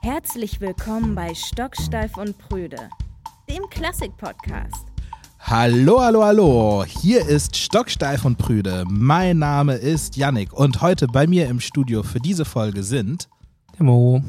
[0.00, 2.88] Herzlich willkommen bei Stocksteif und Prüde,
[3.50, 4.86] dem Klassik-Podcast.
[5.40, 6.84] Hallo, hallo, hallo.
[6.86, 8.84] Hier ist Stocksteif und Prüde.
[8.88, 13.28] Mein Name ist Yannick und heute bei mir im Studio für diese Folge sind
[13.76, 14.22] der Mo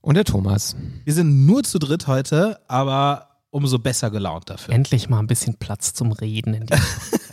[0.00, 0.74] und der Thomas.
[1.04, 4.74] Wir sind nur zu dritt heute, aber umso besser gelaunt dafür.
[4.74, 6.52] Endlich mal ein bisschen Platz zum Reden.
[6.52, 6.66] In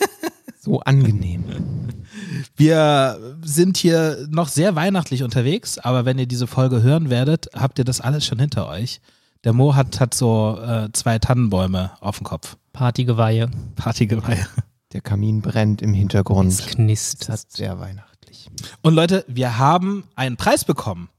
[0.63, 1.43] so angenehm.
[2.55, 7.79] Wir sind hier noch sehr weihnachtlich unterwegs, aber wenn ihr diese Folge hören werdet, habt
[7.79, 9.01] ihr das alles schon hinter euch.
[9.43, 12.55] Der Mo hat, hat so äh, zwei Tannenbäume auf dem Kopf.
[12.71, 13.51] Partygeweihe.
[13.75, 14.47] Partygeweihe.
[14.93, 16.51] Der Kamin brennt im Hintergrund.
[16.51, 17.51] Es knistert.
[17.51, 18.49] Sehr weihnachtlich.
[18.81, 21.09] Und Leute, wir haben einen Preis bekommen.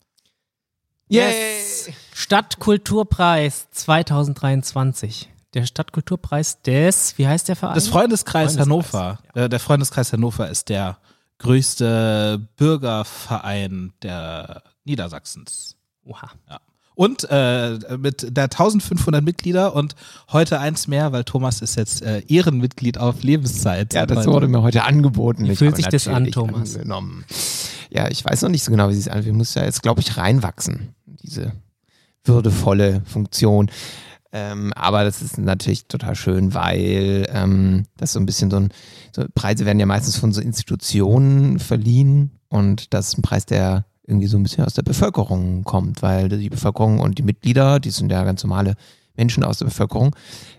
[1.08, 1.90] Yes!
[2.14, 7.74] Stadtkulturpreis 2023 der Stadtkulturpreis des, wie heißt der Verein?
[7.74, 9.18] Des Freundeskreis, Freundeskreis Hannover.
[9.34, 9.48] Ja.
[9.48, 10.98] Der Freundeskreis Hannover ist der
[11.38, 15.76] größte Bürgerverein der Niedersachsens.
[16.04, 16.30] Oha.
[16.48, 16.60] Ja.
[16.96, 19.96] Und äh, mit der 1500 Mitglieder und
[20.32, 23.94] heute eins mehr, weil Thomas ist jetzt äh, Ehrenmitglied auf Lebenszeit.
[23.94, 25.48] Ja, das wurde mir heute angeboten.
[25.48, 26.76] Wie fühlt sich das an, Thomas?
[26.76, 27.24] Angenommen.
[27.90, 29.32] Ja, ich weiß noch nicht so genau, wie es sich anfühlt.
[29.32, 31.52] Ich muss ja jetzt, glaube ich, reinwachsen, diese
[32.24, 33.70] würdevolle Funktion.
[34.36, 38.70] Ähm, aber das ist natürlich total schön, weil ähm, das so ein bisschen so ein,
[39.14, 43.84] so Preise werden ja meistens von so Institutionen verliehen und das ist ein Preis, der
[44.04, 47.90] irgendwie so ein bisschen aus der Bevölkerung kommt, weil die Bevölkerung und die Mitglieder, die
[47.90, 48.74] sind ja ganz normale
[49.16, 50.16] Menschen aus der Bevölkerung,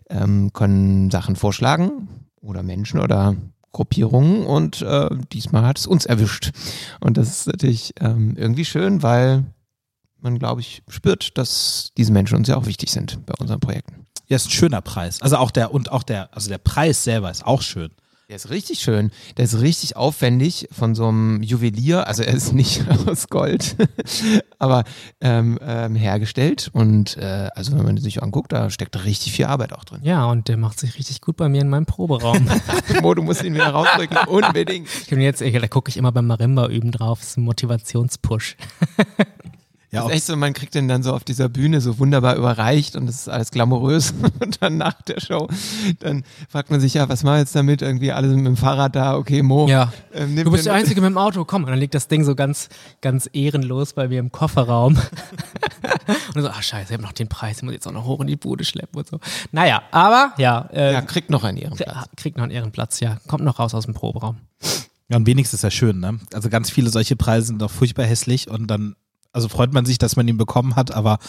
[0.10, 2.08] ähm, können Sachen vorschlagen
[2.40, 3.36] oder Menschen oder
[3.74, 6.52] Gruppierungen und äh, diesmal hat es uns erwischt.
[7.02, 9.44] Und das ist natürlich ähm, irgendwie schön, weil
[10.26, 14.06] man, glaube ich, spürt, dass diese Menschen uns ja auch wichtig sind bei unseren Projekten.
[14.28, 15.22] Ja, ist ein schöner Preis.
[15.22, 17.92] Also auch der, und auch der, also der Preis selber ist auch schön.
[18.28, 19.12] Der ist richtig schön.
[19.38, 22.08] Der ist richtig aufwendig von so einem Juwelier.
[22.08, 23.76] Also er ist nicht aus Gold,
[24.58, 24.84] aber
[25.22, 26.72] ähm, ähm, hergestellt.
[26.74, 30.00] Und äh, also wenn man sich anguckt, da steckt richtig viel Arbeit auch drin.
[30.02, 32.50] Ja, und der macht sich richtig gut bei mir in meinem Proberaum.
[33.04, 34.18] Mo, du musst ihn wieder rausdrücken.
[34.28, 34.88] Unbedingt.
[35.02, 37.20] Ich bin jetzt, da gucke ich immer beim Marimba üben drauf.
[37.20, 38.58] Das ist ein Motivationspush.
[39.96, 42.36] Ja, das ist echt so, man kriegt den dann so auf dieser Bühne so wunderbar
[42.36, 44.14] überreicht und das ist alles glamourös.
[44.40, 45.48] Und dann nach der Show,
[46.00, 47.82] dann fragt man sich, ja, was machen wir jetzt damit?
[47.82, 49.68] Irgendwie alle sind mit dem Fahrrad da, okay, Mo.
[49.68, 49.94] Ja.
[50.14, 51.64] Ähm, du bist der Einzige mit dem Auto, komm.
[51.64, 52.70] Und dann liegt das Ding so ganz,
[53.02, 54.98] ganz ehrenlos bei mir im Kofferraum.
[56.36, 58.20] und so, ach scheiße, ich habe noch den Preis, ich muss jetzt auch noch hoch
[58.22, 59.20] in die Bude schleppen und so.
[59.52, 60.70] Naja, aber ja.
[60.74, 62.10] Äh, ja, kriegt noch einen Ehrenplatz.
[62.18, 63.18] Kriegt noch einen Ehrenplatz, ja.
[63.28, 64.38] Kommt noch raus aus dem Proberaum.
[65.08, 66.20] Ja, und wenigstens ist ja schön, ne?
[66.34, 68.96] Also ganz viele solche Preise sind doch furchtbar hässlich und dann
[69.36, 71.20] also freut man sich, dass man ihn bekommen hat, aber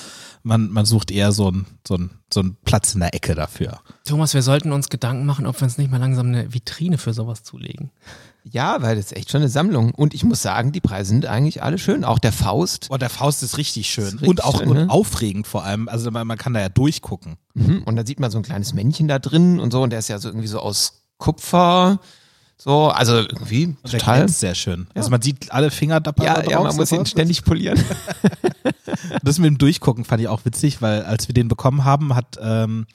[0.45, 1.99] man, man sucht eher so einen so
[2.33, 3.81] so einen Platz in der Ecke dafür.
[4.05, 7.13] Thomas, wir sollten uns Gedanken machen, ob wir uns nicht mal langsam eine Vitrine für
[7.13, 7.91] sowas zulegen.
[8.45, 9.93] Ja, weil das ist echt schon eine Sammlung.
[9.93, 12.05] Und ich muss sagen, die Preise sind eigentlich alle schön.
[12.05, 12.87] Auch der Faust.
[12.91, 14.05] Oh, der Faust ist richtig schön.
[14.05, 14.87] Ist richtig und auch schön, ne?
[14.89, 15.89] aufregend vor allem.
[15.89, 17.39] Also man, man kann da ja durchgucken.
[17.55, 17.83] Mhm.
[17.83, 19.83] Und da sieht man so ein kleines Männchen da drin und so.
[19.83, 21.99] Und der ist ja so irgendwie so aus Kupfer
[22.59, 24.29] so, also irgendwie und total.
[24.29, 24.87] sehr schön.
[24.95, 25.01] Ja.
[25.01, 26.25] Also man sieht alle Finger dabei.
[26.25, 27.83] Ja, ja, man muss ihn ständig polieren.
[29.23, 32.39] das mit dem Durchgucken fand ich auch witzig, weil als wir den bekommen haben, hat
[32.41, 32.87] ähm,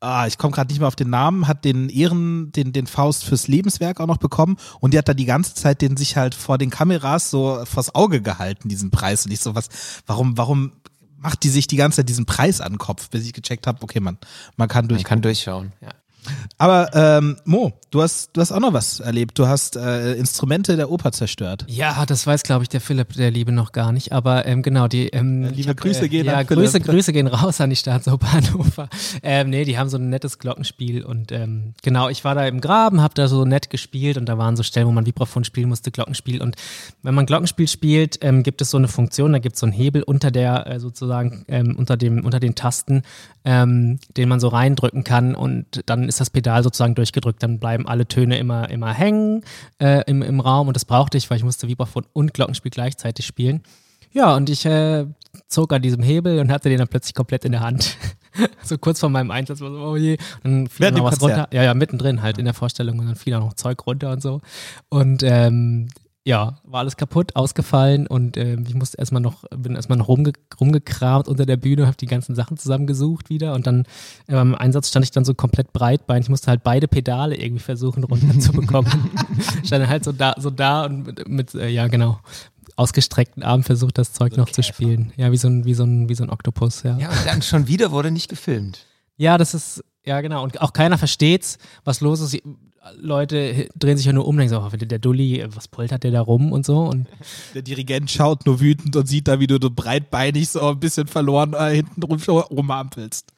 [0.00, 3.24] ah, ich komme gerade nicht mehr auf den Namen, hat den Ehren, den, den Faust
[3.24, 6.34] fürs Lebenswerk auch noch bekommen und die hat da die ganze Zeit den sich halt
[6.34, 9.26] vor den Kameras so vors Auge gehalten, diesen Preis.
[9.26, 9.68] Und ich so was,
[10.06, 10.72] warum, warum
[11.18, 13.82] macht die sich die ganze Zeit diesen Preis an den Kopf, bis ich gecheckt habe,
[13.82, 14.16] okay, man,
[14.56, 15.02] man kann durch.
[15.02, 15.90] Man kann durchschauen, ja.
[16.58, 19.38] Aber ähm, Mo, du hast, du hast auch noch was erlebt.
[19.38, 21.64] Du hast äh, Instrumente der Oper zerstört.
[21.68, 24.12] Ja, das weiß, glaube ich, der Philipp, der Liebe noch gar nicht.
[24.12, 27.60] Aber ähm, genau, die ähm, Liebe hab, Grüße gehen äh, ja, Grüße, Grüße gehen raus
[27.60, 28.88] an die Staatsoper Hannover.
[29.22, 32.60] Ähm, nee, die haben so ein nettes Glockenspiel und ähm, genau, ich war da im
[32.60, 35.68] Graben, habe da so nett gespielt und da waren so Stellen, wo man Vibraphon spielen
[35.68, 36.42] musste, Glockenspiel.
[36.42, 36.56] Und
[37.02, 39.72] wenn man Glockenspiel spielt, ähm, gibt es so eine Funktion, da gibt es so einen
[39.72, 43.02] Hebel unter der äh, sozusagen ähm, unter dem unter den Tasten,
[43.44, 47.88] ähm, den man so reindrücken kann und dann ist das Pedal sozusagen durchgedrückt, dann bleiben
[47.88, 49.42] alle Töne immer, immer hängen
[49.78, 53.24] äh, im, im Raum und das brauchte ich, weil ich musste Vibraphon und Glockenspiel gleichzeitig
[53.24, 53.62] spielen.
[54.12, 55.06] Ja, und ich äh,
[55.46, 57.96] zog an diesem Hebel und hatte den dann plötzlich komplett in der Hand.
[58.62, 60.18] so kurz vor meinem Einsatz war so, oh je.
[60.42, 61.38] Und dann fiel noch was Konzert.
[61.38, 61.56] runter.
[61.56, 64.20] Ja, ja, mittendrin halt in der Vorstellung und dann fiel auch noch Zeug runter und
[64.20, 64.40] so.
[64.88, 65.88] Und ähm,
[66.24, 70.32] ja, war alles kaputt, ausgefallen und äh, ich musste erstmal noch, bin erstmal noch rumge
[70.60, 73.84] rumgekramt unter der Bühne, habe die ganzen Sachen zusammengesucht wieder und dann
[74.26, 76.20] äh, beim Einsatz stand ich dann so komplett breitbein.
[76.20, 78.92] Ich musste halt beide Pedale irgendwie versuchen runterzubekommen.
[79.64, 82.20] stand halt so da, so da und mit, mit äh, ja genau,
[82.76, 85.12] ausgestreckten Armen versucht, das Zeug so noch zu spielen.
[85.16, 86.98] Ja, wie so ein, wie so ein, wie so ein Oktopus, ja.
[86.98, 88.86] Ja, und dann schon wieder wurde nicht gefilmt.
[89.16, 90.42] Ja, das ist, ja genau.
[90.42, 92.42] Und auch keiner versteht's, was los ist
[92.96, 96.22] Leute drehen sich ja nur um, denken so, oh, der Dulli, was poltert der da
[96.22, 96.78] rum und so.
[96.84, 97.08] Und
[97.54, 101.06] der Dirigent schaut nur wütend und sieht da, wie du so breitbeinig so ein bisschen
[101.06, 103.34] verloren äh, hinten rum rumampelst.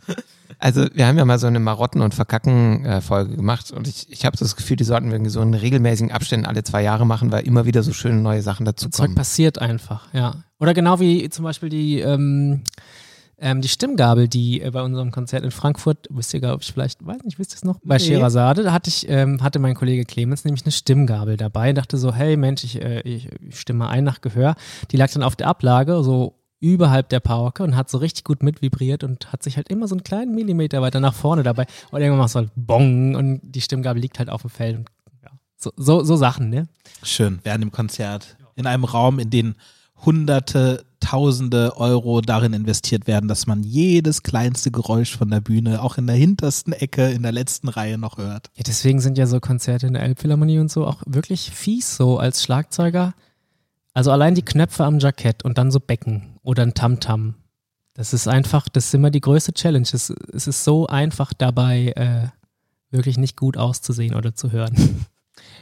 [0.58, 4.36] Also wir haben ja mal so eine Marotten- und Verkacken-Folge gemacht und ich, ich habe
[4.36, 7.64] das Gefühl, die sollten wir so in regelmäßigen Abständen alle zwei Jahre machen, weil immer
[7.64, 9.08] wieder so schöne neue Sachen dazu kommen.
[9.08, 10.44] Zeug passiert einfach, ja.
[10.60, 12.62] Oder genau wie zum Beispiel die ähm,
[13.42, 17.04] ähm, die Stimmgabel, die äh, bei unserem Konzert in Frankfurt, wisst ihr, glaube ich, vielleicht,
[17.04, 17.80] weiß nicht, wisst ihr es noch?
[17.82, 18.04] Bei nee.
[18.04, 21.98] Scheherazade, da hatte ich, ähm, hatte mein Kollege Clemens nämlich eine Stimmgabel dabei und dachte
[21.98, 24.54] so, hey Mensch, ich, äh, ich, ich stimme ein nach Gehör.
[24.92, 28.44] Die lag dann auf der Ablage, so überhalb der Pauke und hat so richtig gut
[28.44, 31.66] mitvibriert und hat sich halt immer so einen kleinen Millimeter weiter nach vorne dabei.
[31.90, 34.76] Und irgendwann machst du halt Bong und die Stimmgabel liegt halt auf dem Feld.
[34.76, 34.88] Und,
[35.24, 36.68] ja, so, so, so Sachen, ne?
[37.02, 38.36] Schön, während dem Konzert.
[38.54, 39.56] In einem Raum, in dem
[40.04, 45.98] hunderte, tausende Euro darin investiert werden, dass man jedes kleinste Geräusch von der Bühne auch
[45.98, 48.50] in der hintersten Ecke, in der letzten Reihe noch hört.
[48.54, 52.18] Ja, deswegen sind ja so Konzerte in der Elbphilharmonie und so auch wirklich fies so
[52.18, 53.14] als Schlagzeuger.
[53.94, 57.34] Also allein die Knöpfe am Jackett und dann so Becken oder ein Tamtam.
[57.94, 59.86] Das ist einfach, das ist immer die größte Challenge.
[59.92, 62.28] Es, es ist so einfach dabei, äh,
[62.90, 65.06] wirklich nicht gut auszusehen oder zu hören.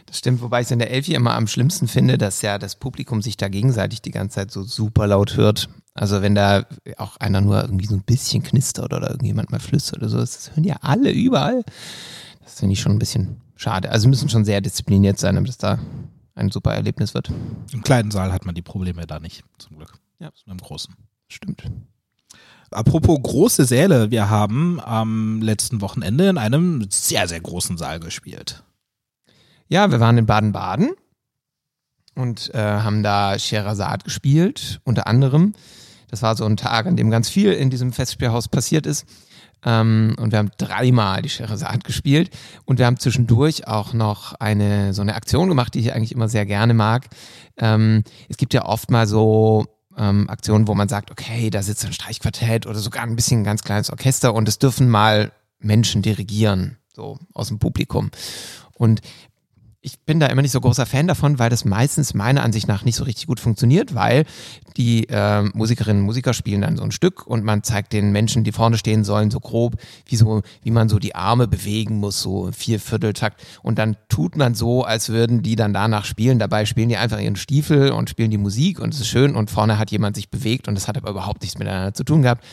[0.07, 2.77] Das stimmt, wobei ich es in der Elfi immer am schlimmsten finde, dass ja das
[2.77, 5.69] Publikum sich da gegenseitig die ganze Zeit so super laut hört.
[5.95, 6.67] Also wenn da
[6.97, 10.51] auch einer nur irgendwie so ein bisschen knistert oder irgendjemand mal flüstert oder so, das
[10.55, 11.65] hören ja alle überall.
[12.43, 13.91] Das finde ich schon ein bisschen schade.
[13.91, 15.79] Also müssen schon sehr diszipliniert sein, damit es da
[16.35, 17.31] ein super Erlebnis wird.
[17.73, 19.93] Im kleinen Saal hat man die Probleme da nicht, zum Glück.
[20.19, 20.31] Ja.
[20.47, 20.95] Nur im großen.
[21.29, 21.65] Stimmt.
[22.71, 28.63] Apropos große Säle, wir haben am letzten Wochenende in einem sehr, sehr großen Saal gespielt.
[29.73, 30.91] Ja, wir waren in Baden-Baden
[32.17, 35.55] und äh, haben da Scheherazade gespielt, unter anderem.
[36.09, 39.07] Das war so ein Tag, an dem ganz viel in diesem Festspielhaus passiert ist.
[39.65, 44.93] Ähm, und wir haben dreimal die Scheherazade gespielt und wir haben zwischendurch auch noch eine
[44.93, 47.07] so eine Aktion gemacht, die ich eigentlich immer sehr gerne mag.
[47.57, 51.85] Ähm, es gibt ja oft mal so ähm, Aktionen, wo man sagt, okay, da sitzt
[51.85, 55.31] ein Streichquartett oder sogar ein bisschen ein ganz kleines Orchester und es dürfen mal
[55.61, 58.11] Menschen dirigieren, so aus dem Publikum.
[58.75, 59.03] Und
[59.83, 62.85] ich bin da immer nicht so großer Fan davon, weil das meistens meiner Ansicht nach
[62.85, 64.25] nicht so richtig gut funktioniert, weil
[64.77, 68.45] die äh, Musikerinnen und Musiker spielen dann so ein Stück und man zeigt den Menschen,
[68.45, 72.21] die vorne stehen sollen, so grob, wie so, wie man so die Arme bewegen muss,
[72.21, 73.43] so vier Vierteltakt.
[73.63, 76.39] Und dann tut man so, als würden die dann danach spielen.
[76.39, 79.51] Dabei spielen die einfach ihren Stiefel und spielen die Musik und es ist schön und
[79.51, 82.45] vorne hat jemand sich bewegt und das hat aber überhaupt nichts miteinander zu tun gehabt.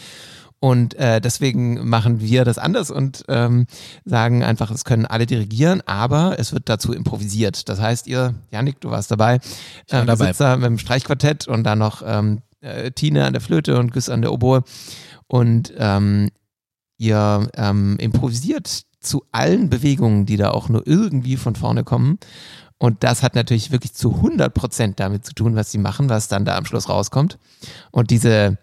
[0.60, 3.68] Und äh, deswegen machen wir das anders und ähm,
[4.06, 7.70] sagen einfach, es können alle dirigieren, aber es wird dazu improvisiert.
[7.70, 10.28] Das heißt, ihr, Janik, du warst dabei, äh, dabei.
[10.28, 13.94] sitzt da mit dem Streichquartett und dann noch ähm, äh, Tine an der Flöte und
[13.94, 14.64] Güss an der Oboe.
[15.28, 16.30] Und ähm,
[16.98, 22.18] ihr ähm, improvisiert zu allen Bewegungen, die da auch nur irgendwie von vorne kommen.
[22.80, 26.28] Und das hat natürlich wirklich zu 100 Prozent damit zu tun, was sie machen, was
[26.28, 27.38] dann da am Schluss rauskommt.
[27.92, 28.58] Und diese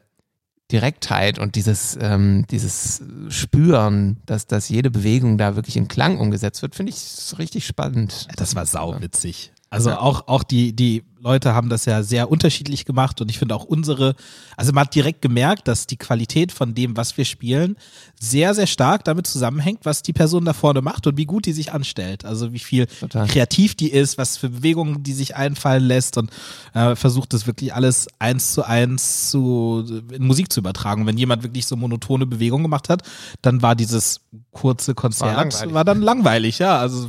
[0.75, 6.63] Direktheit und dieses, ähm, dieses Spüren, dass, dass jede Bewegung da wirklich in Klang umgesetzt
[6.63, 8.27] wird, finde ich richtig spannend.
[8.35, 9.53] Das war sauwitzig.
[9.75, 9.99] Also ja.
[9.99, 13.65] auch, auch die, die Leute haben das ja sehr unterschiedlich gemacht und ich finde auch
[13.65, 14.15] unsere,
[14.57, 17.77] also man hat direkt gemerkt, dass die Qualität von dem, was wir spielen,
[18.21, 21.53] sehr, sehr stark damit zusammenhängt, was die Person da vorne macht und wie gut die
[21.53, 22.25] sich anstellt.
[22.25, 23.27] Also wie viel Total.
[23.27, 26.31] kreativ die ist, was für Bewegungen die sich einfallen lässt und
[26.75, 31.07] äh, versucht das wirklich alles eins zu eins zu, in Musik zu übertragen.
[31.07, 33.03] wenn jemand wirklich so monotone Bewegungen gemacht hat,
[33.43, 34.21] dann war dieses
[34.53, 36.79] kurze Konzert, war, war dann langweilig, ja.
[36.79, 37.09] Also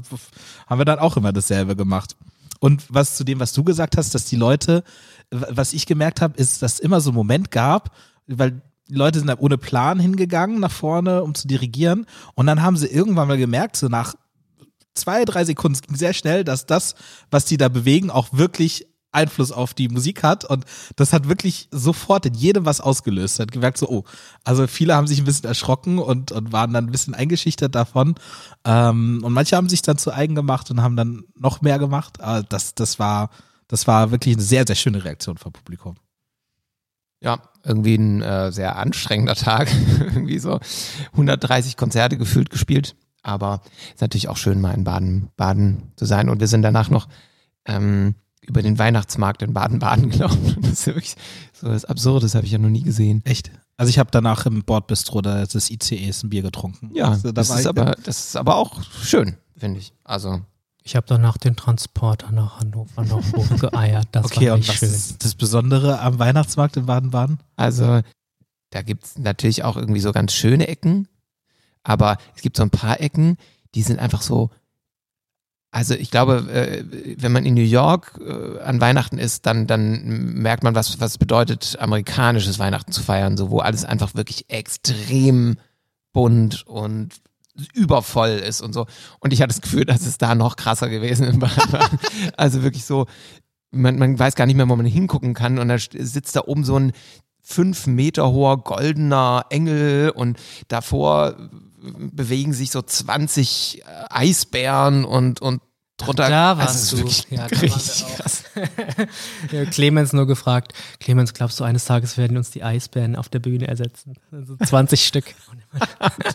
[0.66, 2.16] haben wir dann auch immer dasselbe gemacht.
[2.66, 4.84] Und was zu dem, was du gesagt hast, dass die Leute,
[5.30, 7.96] was ich gemerkt habe, ist, dass es immer so einen Moment gab,
[8.26, 12.08] weil die Leute sind ohne Plan hingegangen nach vorne, um zu dirigieren.
[12.34, 14.16] Und dann haben sie irgendwann mal gemerkt, so nach
[14.96, 16.96] zwei, drei Sekunden, es ging sehr schnell, dass das,
[17.30, 21.68] was die da bewegen, auch wirklich Einfluss auf die Musik hat und das hat wirklich
[21.72, 23.40] sofort in jedem was ausgelöst.
[23.40, 24.04] Hat gemerkt so, oh,
[24.44, 28.16] also viele haben sich ein bisschen erschrocken und, und waren dann ein bisschen eingeschüchtert davon
[28.66, 32.22] ähm, und manche haben sich dann zu eigen gemacht und haben dann noch mehr gemacht.
[32.22, 33.30] Aber das, das war,
[33.68, 35.96] das war wirklich eine sehr, sehr schöne Reaktion vom Publikum.
[37.22, 39.72] Ja, irgendwie ein äh, sehr anstrengender Tag.
[40.00, 40.60] irgendwie so
[41.14, 42.96] 130 Konzerte gefühlt gespielt.
[43.24, 43.62] Aber
[43.94, 46.30] ist natürlich auch schön, mal in Baden, Baden zu sein.
[46.30, 47.08] Und wir sind danach noch
[47.66, 48.14] ähm,
[48.48, 50.58] über den Weihnachtsmarkt in Baden-Baden gelaufen.
[50.62, 51.16] Das ist ja wirklich
[51.54, 53.22] so was Absurdes, habe ich ja noch nie gesehen.
[53.25, 53.52] Echt?
[53.78, 56.92] Also ich habe danach im Bordbistro des ICEs ein Bier getrunken.
[56.94, 59.94] Ja, also, da das, ist aber, das ist aber auch schön, finde ich.
[60.04, 60.42] Also
[60.84, 64.08] ich habe danach den Transporter nach Hannover noch hochgeeiert.
[64.12, 64.90] Das okay, war und was schön.
[64.90, 67.40] ist das Besondere am Weihnachtsmarkt in Baden-Baden?
[67.56, 68.02] Also
[68.70, 71.08] da gibt es natürlich auch irgendwie so ganz schöne Ecken,
[71.84, 73.38] aber es gibt so ein paar Ecken,
[73.74, 74.52] die sind einfach so
[75.75, 76.86] Also ich glaube, äh,
[77.20, 80.05] wenn man in New York äh, an Weihnachten ist, dann, dann
[80.36, 85.58] merkt man, was, was bedeutet, amerikanisches Weihnachten zu feiern, so wo alles einfach wirklich extrem
[86.13, 87.15] bunt und
[87.74, 88.86] übervoll ist und so.
[89.20, 91.89] Und ich hatte das Gefühl, dass es da noch krasser gewesen war.
[92.38, 93.05] Also wirklich so,
[93.72, 95.60] man, man weiß gar nicht mehr, wo man hingucken kann.
[95.60, 96.94] Und da sitzt da oben so ein
[97.41, 100.39] fünf Meter hoher goldener Engel und
[100.70, 101.36] davor
[102.12, 105.62] bewegen sich so 20 äh, Eisbären und, und
[105.98, 106.30] drunter.
[106.30, 107.36] Da warst also du.
[107.36, 108.44] Ja, da richtig krass.
[109.51, 113.39] ja, Clemens nur gefragt, Clemens, glaubst du, eines Tages werden uns die Eisbären auf der
[113.39, 114.15] Bühne ersetzen?
[114.32, 115.36] Also 20 Stück.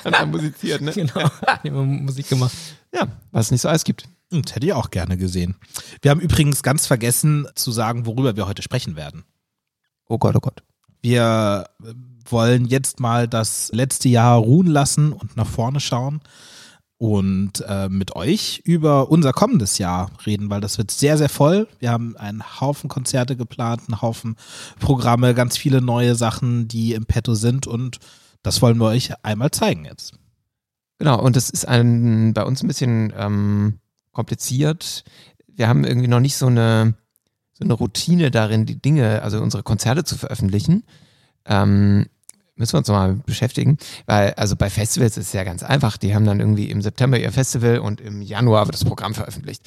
[0.04, 0.92] Dann haben musiziert, ne?
[0.92, 2.52] Genau, haben Musik gemacht.
[2.94, 4.08] Ja, was es nicht so alles gibt.
[4.30, 5.56] Das hätte ich auch gerne gesehen.
[6.02, 9.24] Wir haben übrigens ganz vergessen zu sagen, worüber wir heute sprechen werden.
[10.06, 10.62] Oh Gott, oh Gott.
[11.02, 11.66] Wir
[12.26, 16.20] wollen jetzt mal das letzte Jahr ruhen lassen und nach vorne schauen
[17.00, 21.66] und äh, mit euch über unser kommendes Jahr reden, weil das wird sehr, sehr voll.
[21.78, 24.36] Wir haben einen Haufen Konzerte geplant, einen Haufen
[24.80, 27.98] Programme, ganz viele neue Sachen, die im Petto sind und
[28.42, 30.12] das wollen wir euch einmal zeigen jetzt.
[30.98, 33.80] Genau, und das ist ein, bei uns ein bisschen ähm,
[34.12, 35.04] kompliziert.
[35.46, 36.94] Wir haben irgendwie noch nicht so eine,
[37.54, 40.84] so eine Routine darin, die Dinge, also unsere Konzerte zu veröffentlichen.
[41.46, 42.06] Ähm,
[42.60, 45.96] müssen wir uns nochmal beschäftigen, weil also bei Festivals ist es ja ganz einfach.
[45.96, 49.62] Die haben dann irgendwie im September ihr Festival und im Januar wird das Programm veröffentlicht.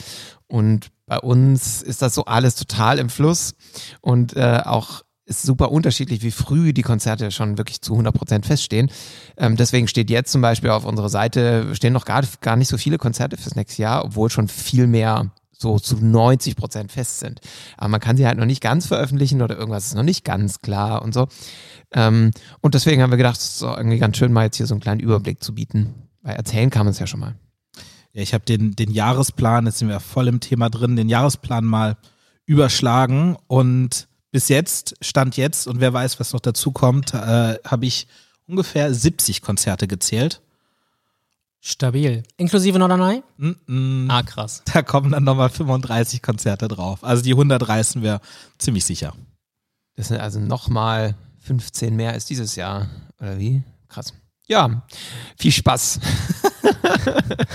[0.48, 3.56] Und bei uns ist das so alles total im Fluss
[4.02, 8.46] und äh, auch ist super unterschiedlich, wie früh die Konzerte schon wirklich zu 100 Prozent
[8.46, 8.92] feststehen.
[9.38, 12.78] Ähm, deswegen steht jetzt zum Beispiel auf unserer Seite, stehen noch gar, gar nicht so
[12.78, 15.32] viele Konzerte fürs nächste Jahr, obwohl schon viel mehr
[15.64, 17.40] so zu 90 Prozent fest sind.
[17.78, 20.62] Aber man kann sie halt noch nicht ganz veröffentlichen oder irgendwas ist noch nicht ganz
[20.62, 21.28] klar und so.
[21.92, 24.76] Ähm, und deswegen haben wir gedacht, es ist irgendwie ganz schön, mal jetzt hier so
[24.76, 25.96] einen kleinen Überblick zu bieten.
[26.22, 27.36] Weil erzählen kann man es ja schon mal.
[28.12, 31.66] Ja, ich habe den, den Jahresplan, jetzt sind wir voll im Thema drin, den Jahresplan
[31.66, 31.98] mal
[32.46, 37.86] überschlagen und bis jetzt, Stand jetzt und wer weiß, was noch dazu kommt, äh, habe
[37.86, 38.08] ich
[38.48, 40.42] ungefähr 70 Konzerte gezählt.
[41.66, 42.24] Stabil.
[42.36, 43.24] Inklusive Norderney?
[43.38, 44.10] Mm -mm.
[44.10, 44.64] Ah, krass.
[44.74, 47.06] Da kommen dann nochmal 35 Konzerte drauf.
[47.06, 48.20] Also die 100 reißen wir
[48.58, 49.14] ziemlich sicher.
[49.96, 52.90] Das sind also nochmal 15 mehr als dieses Jahr.
[53.22, 53.64] Oder wie?
[53.88, 54.14] Krass.
[54.46, 54.84] Ja,
[55.38, 56.02] viel Spaß.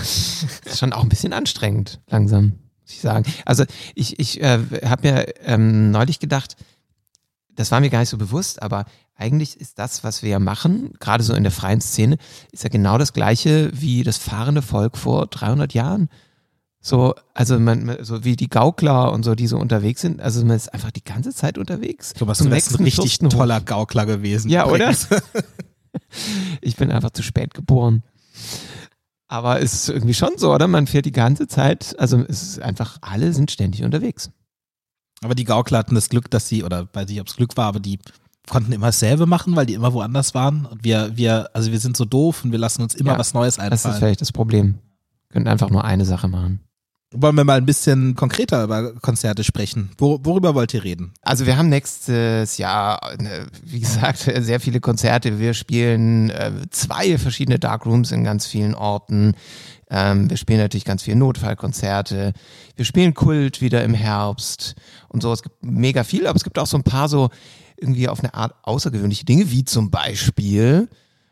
[0.65, 3.31] ist schon auch ein bisschen anstrengend, langsam, muss ich sagen.
[3.45, 3.63] Also
[3.93, 6.55] ich, ich äh, habe mir ähm, neulich gedacht,
[7.49, 8.85] das war mir gar nicht so bewusst, aber
[9.19, 12.17] eigentlich ist das, was wir machen, gerade so in der freien Szene,
[12.51, 16.09] ist ja genau das gleiche wie das fahrende Volk vor 300 Jahren.
[16.81, 20.55] So, also man, so wie die Gaukler und so, die so unterwegs sind, also man
[20.55, 22.13] ist einfach die ganze Zeit unterwegs.
[22.13, 24.49] Thomas, du bist ein richtig toller Gaukler gewesen.
[24.49, 24.95] Ja, oder?
[26.61, 28.03] ich bin einfach zu spät geboren.
[29.27, 30.69] Aber es ist irgendwie schon so, oder?
[30.69, 34.31] Man fährt die ganze Zeit, also es ist einfach, alle sind ständig unterwegs.
[35.21, 37.65] Aber die Gaukler hatten das Glück, dass sie, oder weiß nicht, ob es Glück war,
[37.65, 37.99] aber die
[38.49, 40.65] konnten immer dasselbe machen, weil die immer woanders waren.
[40.65, 43.33] Und wir, wir, also wir sind so doof und wir lassen uns immer ja, was
[43.33, 43.71] Neues einfallen.
[43.71, 44.75] Das ist vielleicht das Problem.
[45.27, 46.59] Wir können einfach nur eine Sache machen.
[47.11, 49.89] Wollen wir mal ein bisschen konkreter über Konzerte sprechen?
[49.97, 51.11] Wor worüber wollt ihr reden?
[51.23, 55.39] Also wir haben nächstes Jahr, ne, wie gesagt, sehr viele Konzerte.
[55.39, 59.33] Wir spielen äh, zwei verschiedene Darkrooms in ganz vielen Orten.
[59.89, 62.33] Ähm, wir spielen natürlich ganz viele Notfallkonzerte.
[62.75, 64.75] Wir spielen Kult wieder im Herbst
[65.07, 65.33] und so.
[65.33, 67.29] Es gibt mega viel, aber es gibt auch so ein paar so
[67.81, 70.89] irgendwie auf eine Art außergewöhnliche Dinge, wie zum Beispiel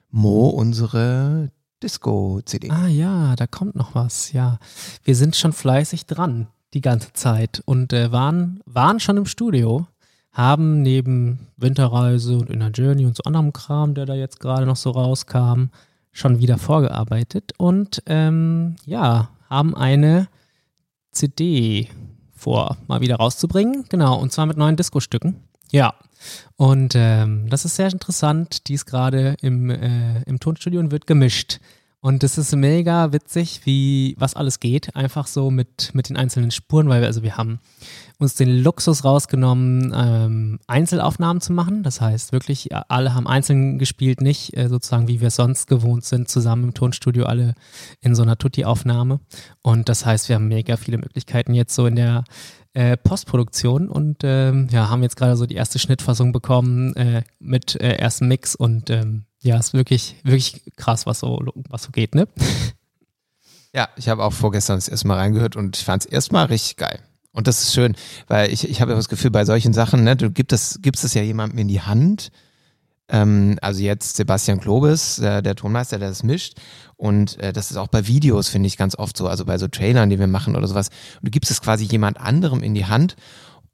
[0.10, 1.52] Mo, unsere
[1.84, 2.70] Disco-CD.
[2.72, 4.60] Ah ja, da kommt noch was, ja.
[5.04, 9.88] Wir sind schon fleißig dran die ganze Zeit und äh, waren, waren schon im Studio,
[10.32, 14.76] haben neben Winterreise und Inner Journey und so anderem Kram, der da jetzt gerade noch
[14.76, 15.66] so rauskam,
[16.12, 20.28] schon wieder vorgearbeitet und ähm, ja, haben eine
[21.12, 21.90] CD
[22.36, 23.86] vor, mal wieder rauszubringen.
[23.90, 25.36] Genau, und zwar mit neuen Disco-Stücken.
[25.72, 25.94] Ja,
[26.56, 28.68] und ähm, das ist sehr interessant.
[28.68, 31.60] Die ist gerade im, äh, im Tonstudio und wird gemischt.
[32.08, 36.52] Und das ist mega witzig, wie was alles geht, einfach so mit, mit den einzelnen
[36.52, 37.60] Spuren, weil wir, also wir haben
[38.18, 41.84] uns den Luxus rausgenommen, ähm, Einzelaufnahmen zu machen.
[41.84, 46.30] Das heißt wirklich, alle haben einzeln gespielt, nicht äh, sozusagen, wie wir sonst gewohnt sind,
[46.30, 47.56] zusammen im Tonstudio, alle
[48.00, 49.20] in so einer Tutti-Aufnahme.
[49.62, 52.24] Und das heißt, wir haben mega viele Möglichkeiten jetzt so in der
[52.74, 57.76] äh, Postproduktion und ähm, ja, haben jetzt gerade so die erste Schnittfassung bekommen äh, mit
[57.76, 62.16] äh, ersten Mix und ähm, ja, ist wirklich, wirklich krass, was so, was so geht,
[62.16, 62.28] ne?
[63.74, 66.78] Ja, ich habe auch vorgestern das erste Mal reingehört und ich fand es erstmal richtig
[66.78, 67.00] geil.
[67.32, 67.96] Und das ist schön,
[68.28, 71.04] weil ich, ich habe ja das Gefühl, bei solchen Sachen, ne, du gibst das, gibst
[71.04, 72.32] es ja jemandem in die Hand
[73.10, 76.56] Ähm, also jetzt Sebastian Klobes, äh, der Tonmeister, der das mischt.
[76.98, 79.68] Und äh, das ist auch bei Videos, finde ich, ganz oft so, also bei so
[79.68, 80.90] Trailern, die wir machen oder sowas.
[81.22, 83.16] Und du gibst es quasi jemand anderem in die Hand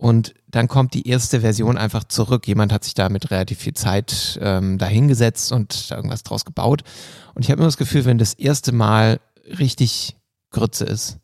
[0.03, 2.45] und dann kommt die erste Version einfach zurück.
[2.45, 6.83] Jemand hat sich da mit relativ viel Zeit ähm, dahingesetzt und da irgendwas draus gebaut.
[7.35, 10.17] Und ich habe immer das Gefühl, wenn das erste Mal richtig
[10.51, 11.19] Grütze ist,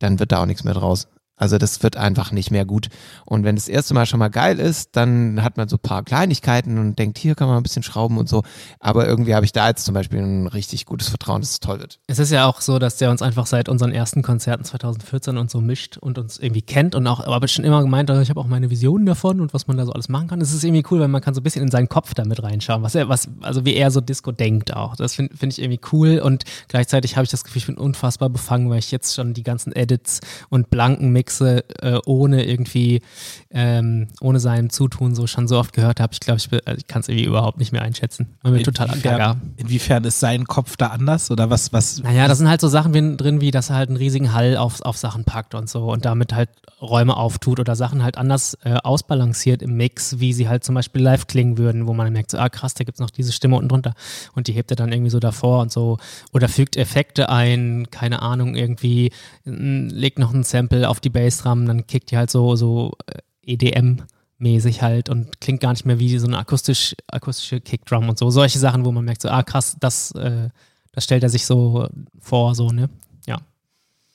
[0.00, 1.06] dann wird da auch nichts mehr draus.
[1.36, 2.88] Also das wird einfach nicht mehr gut.
[3.24, 6.02] Und wenn das erste Mal schon mal geil ist, dann hat man so ein paar
[6.02, 8.42] Kleinigkeiten und denkt, hier kann man ein bisschen schrauben und so.
[8.80, 11.80] Aber irgendwie habe ich da jetzt zum Beispiel ein richtig gutes Vertrauen, dass es toll
[11.80, 12.00] wird.
[12.06, 15.50] Es ist ja auch so, dass der uns einfach seit unseren ersten Konzerten 2014 und
[15.50, 18.40] so mischt und uns irgendwie kennt und auch, aber schon immer gemeint, also ich habe
[18.40, 20.40] auch meine Visionen davon und was man da so alles machen kann.
[20.40, 22.82] Es ist irgendwie cool, weil man kann so ein bisschen in seinen Kopf damit reinschauen,
[22.82, 24.96] was er, was, also wie er so Disco denkt auch.
[24.96, 28.30] Das finde find ich irgendwie cool und gleichzeitig habe ich das Gefühl, ich bin unfassbar
[28.30, 33.02] befangen, weil ich jetzt schon die ganzen Edits und blanken Mixe äh, ohne irgendwie,
[33.50, 36.12] ähm, ohne sein Zutun so schon so oft gehört habe.
[36.12, 38.36] Ich glaube, ich, also ich kann es irgendwie überhaupt nicht mehr einschätzen.
[38.42, 39.36] Man wird total gaga.
[39.56, 41.72] Inwiefern ist sein Kopf da anders oder was?
[41.72, 44.32] was naja, da sind halt so Sachen wie, drin, wie dass er halt einen riesigen
[44.32, 46.48] Hall auf, auf Sachen packt und so und damit halt
[46.80, 51.02] Räume auftut oder Sachen halt anders äh, ausbalanciert im Mix, wie sie halt zum Beispiel
[51.02, 53.56] live klingen würden, wo man merkt, so, ah krass, da gibt es noch diese Stimme
[53.56, 53.94] unten drunter
[54.34, 55.98] und die hebt er dann irgendwie so davor und so
[56.32, 59.10] oder fügt Effekte ein, keine Ahnung, irgendwie
[59.44, 64.82] legt noch ein Sample auf die Bassdrum dann kickt die halt so, so äh, EDM-mäßig
[64.82, 68.30] halt und klingt gar nicht mehr wie so eine akustisch, akustische Kickdrum und so.
[68.30, 70.50] Solche Sachen, wo man merkt, so, ah krass, das, äh,
[70.92, 71.88] das stellt er sich so
[72.20, 72.90] vor, so, ne?
[73.26, 73.36] Ja.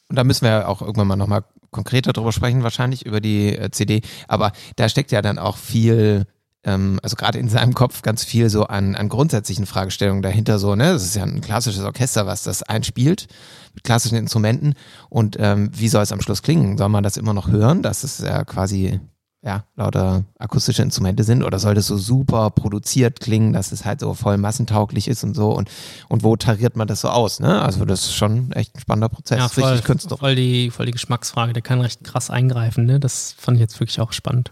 [0.10, 3.72] Und da müssen wir auch irgendwann mal nochmal konkreter drüber sprechen, wahrscheinlich über die äh,
[3.72, 4.02] CD.
[4.28, 6.26] Aber da steckt ja dann auch viel
[6.64, 10.76] ähm, also gerade in seinem Kopf ganz viel so an, an grundsätzlichen Fragestellungen dahinter so,
[10.76, 10.94] ne?
[10.94, 13.28] Das ist ja ein klassisches Orchester, was das einspielt
[13.74, 14.76] mit klassischen Instrumenten.
[15.10, 16.78] Und ähm, wie soll es am Schluss klingen?
[16.78, 19.00] Soll man das immer noch hören, dass es ja quasi
[19.44, 24.00] ja, lauter akustische Instrumente sind oder soll das so super produziert klingen, dass es halt
[24.00, 25.68] so voll massentauglich ist und so und,
[26.10, 27.60] und wo tariert man das so aus, ne?
[27.60, 30.20] Also das ist schon echt ein spannender Prozess, ja, voll, richtig.
[30.20, 33.00] Voll die, voll die Geschmacksfrage, der kann recht krass eingreifen, ne?
[33.00, 34.52] Das fand ich jetzt wirklich auch spannend.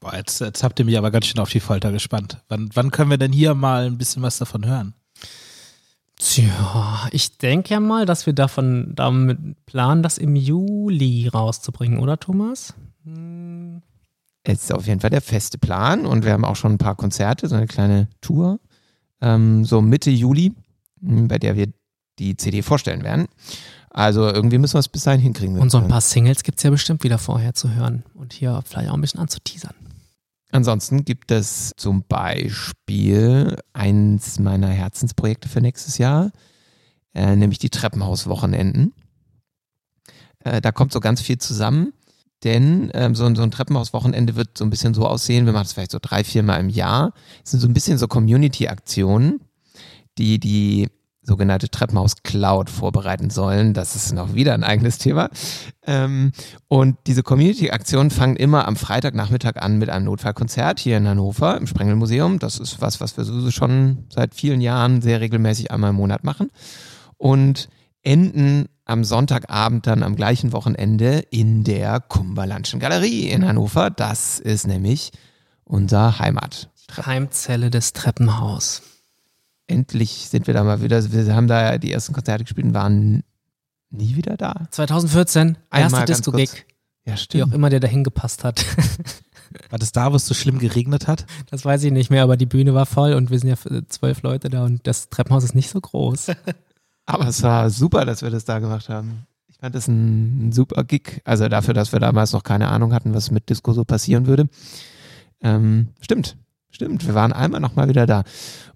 [0.00, 2.42] Boah, jetzt, jetzt habt ihr mich aber ganz schön auf die Folter gespannt.
[2.48, 4.94] Wann, wann können wir denn hier mal ein bisschen was davon hören?
[6.18, 12.18] Tja, ich denke ja mal, dass wir davon damit planen, das im Juli rauszubringen, oder
[12.18, 12.74] Thomas?
[13.04, 13.82] Hm.
[14.42, 16.94] Es ist auf jeden Fall der feste Plan und wir haben auch schon ein paar
[16.94, 18.60] Konzerte, so eine kleine Tour,
[19.20, 20.54] ähm, so Mitte Juli,
[21.00, 21.68] hm, bei der wir
[22.18, 23.26] die CD vorstellen werden.
[23.90, 25.58] Also irgendwie müssen wir es bis dahin hinkriegen.
[25.58, 28.62] Und so ein paar Singles gibt es ja bestimmt wieder vorher zu hören und hier
[28.64, 29.74] vielleicht auch ein bisschen anzuteasern.
[30.52, 36.30] Ansonsten gibt es zum Beispiel eins meiner Herzensprojekte für nächstes Jahr,
[37.14, 38.94] äh, nämlich die Treppenhauswochenenden.
[40.40, 41.92] Äh, da kommt so ganz viel zusammen,
[42.44, 45.72] denn ähm, so, so, ein Treppenhauswochenende wird so ein bisschen so aussehen, wir machen das
[45.72, 47.12] vielleicht so drei, vier Mal im Jahr.
[47.44, 49.40] Es sind so ein bisschen so Community-Aktionen,
[50.18, 50.88] die die
[51.26, 53.74] sogenannte Treppenhaus-Cloud vorbereiten sollen.
[53.74, 55.28] Das ist noch wieder ein eigenes Thema.
[55.84, 56.32] Ähm,
[56.68, 61.66] und diese Community-Aktionen fangen immer am Freitagnachmittag an mit einem Notfallkonzert hier in Hannover im
[61.66, 62.38] Sprengelmuseum.
[62.38, 66.22] Das ist was, was wir so schon seit vielen Jahren sehr regelmäßig einmal im Monat
[66.22, 66.50] machen.
[67.18, 67.68] Und
[68.02, 73.90] enden am Sonntagabend dann am gleichen Wochenende in der Kumberlandschen Galerie in Hannover.
[73.90, 75.10] Das ist nämlich
[75.64, 76.70] unser Heimat.
[77.04, 78.82] Heimzelle des Treppenhaus
[79.66, 81.12] endlich sind wir da mal wieder.
[81.12, 83.22] Wir haben da die ersten Konzerte gespielt und waren
[83.90, 84.66] nie wieder da.
[84.70, 86.66] 2014, erste Disco-Gig.
[87.04, 87.46] Ja, stimmt.
[87.46, 88.64] Wie auch immer der da hingepasst hat.
[89.70, 91.24] War das da, wo es so schlimm geregnet hat?
[91.50, 93.56] Das weiß ich nicht mehr, aber die Bühne war voll und wir sind ja
[93.88, 96.32] zwölf Leute da und das Treppenhaus ist nicht so groß.
[97.06, 99.26] aber es war super, dass wir das da gemacht haben.
[99.46, 101.22] Ich fand das ein, ein super Gig.
[101.24, 104.48] Also dafür, dass wir damals noch keine Ahnung hatten, was mit Disco so passieren würde.
[105.40, 106.36] Ähm, stimmt,
[106.76, 107.06] stimmt.
[107.06, 108.22] Wir waren einmal nochmal wieder da.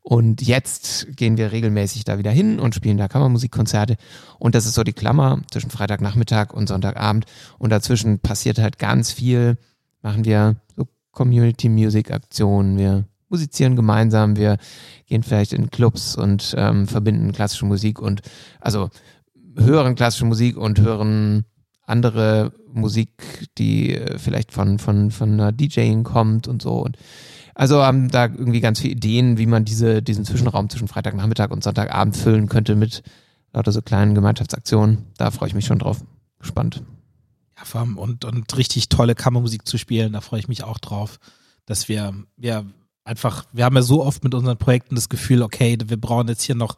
[0.03, 3.97] Und jetzt gehen wir regelmäßig da wieder hin und spielen da Kammermusikkonzerte.
[4.39, 7.27] Und das ist so die Klammer zwischen Freitagnachmittag und Sonntagabend.
[7.59, 9.59] Und dazwischen passiert halt ganz viel.
[10.03, 12.79] Machen wir so Community Music Aktionen.
[12.79, 14.37] Wir musizieren gemeinsam.
[14.37, 14.57] Wir
[15.07, 18.23] gehen vielleicht in Clubs und ähm, verbinden klassische Musik und
[18.61, 18.89] also
[19.57, 21.45] hören klassische Musik und hören
[21.85, 23.11] andere Musik,
[23.59, 26.83] die äh, vielleicht von, von, von einer DJing kommt und so.
[26.83, 26.97] Und
[27.55, 31.65] also haben da irgendwie ganz viele Ideen, wie man diese, diesen Zwischenraum zwischen Freitagnachmittag und
[31.65, 33.03] Sonntagabend füllen könnte mit
[33.53, 35.07] lauter so kleinen Gemeinschaftsaktionen.
[35.17, 36.03] Da freue ich mich schon drauf.
[36.39, 36.83] Gespannt.
[37.59, 41.19] Ja, und, und richtig tolle Kammermusik zu spielen, da freue ich mich auch drauf,
[41.67, 42.65] dass wir, ja,
[43.05, 46.43] einfach, wir haben ja so oft mit unseren Projekten das Gefühl, okay, wir brauchen jetzt
[46.43, 46.77] hier noch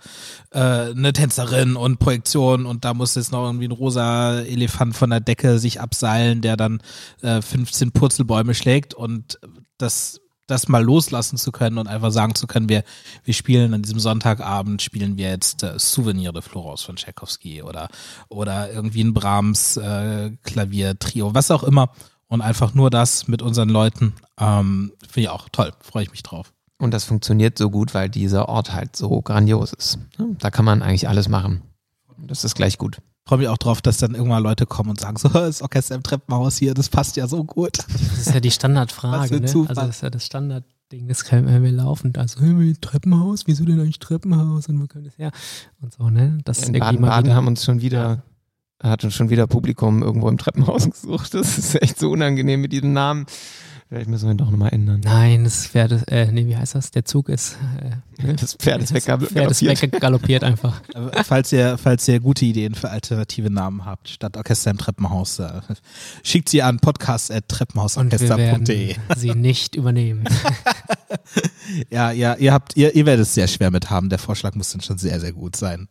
[0.51, 5.11] äh, eine Tänzerin und Projektion und da muss jetzt noch irgendwie ein rosa Elefant von
[5.11, 6.83] der Decke sich abseilen, der dann
[7.21, 9.39] äh, 15 Purzelbäume schlägt und
[9.79, 12.85] das das mal loslassen zu können und einfach sagen zu können, wir,
[13.25, 17.89] wir spielen an diesem Sonntagabend, spielen wir jetzt äh, Souvenir de Florence von Tchaikovsky oder,
[18.29, 21.91] oder irgendwie ein Brahms äh, Klavier-Trio, was auch immer.
[22.29, 24.15] Und einfach nur das mit unseren Leuten.
[24.41, 26.53] Ähm, Finde ich auch toll, freue ich mich drauf.
[26.79, 29.99] Und das funktioniert so gut, weil dieser Ort halt so grandios ist.
[30.39, 31.63] Da kann man eigentlich alles machen.
[32.19, 35.17] Das ist gleich gut freue mich auch drauf, dass dann irgendwann Leute kommen und sagen,
[35.17, 37.79] so, das Orchester im Treppenhaus hier, das passt ja so gut.
[37.79, 39.43] Das ist ja die Standardfrage, ne?
[39.43, 42.19] Also das ist ja das Standardding, das können wir laufend.
[42.19, 45.31] Also, hey, Treppenhaus, wieso denn eigentlich Treppenhaus und wo kommt das her?
[45.81, 46.39] Und so, ne?
[46.45, 48.23] Das In Baden-Baden haben uns schon wieder,
[48.83, 51.35] hat uns schon wieder Publikum irgendwo im Treppenhaus gesucht.
[51.35, 53.27] Das ist echt so unangenehm mit diesem Namen.
[53.93, 55.03] Vielleicht müssen wir ihn doch nochmal ändern.
[55.05, 56.93] Nein, das Pferd ist, äh, nee, wie heißt das?
[56.93, 57.59] Der Zug ist.
[58.23, 59.33] Äh, das Pferd ist weggaloppiert.
[59.33, 60.81] Pferd ist weggaloppiert einfach.
[61.27, 65.61] falls ihr, falls ihr gute Ideen für alternative Namen habt, statt Orchester im Treppenhaus, äh,
[66.23, 68.97] schickt sie an podcast.treppenhausorchester.de.
[69.15, 70.25] sie nicht übernehmen.
[71.91, 74.09] ja, ja, ihr habt, ihr, ihr werdet es sehr schwer mit haben.
[74.09, 75.87] Der Vorschlag muss dann schon sehr, sehr gut sein.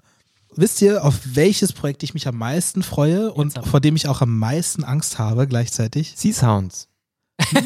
[0.56, 4.22] Wisst ihr, auf welches Projekt ich mich am meisten freue und vor dem ich auch
[4.22, 6.16] am meisten Angst habe gleichzeitig?
[6.18, 6.88] Sea Sounds.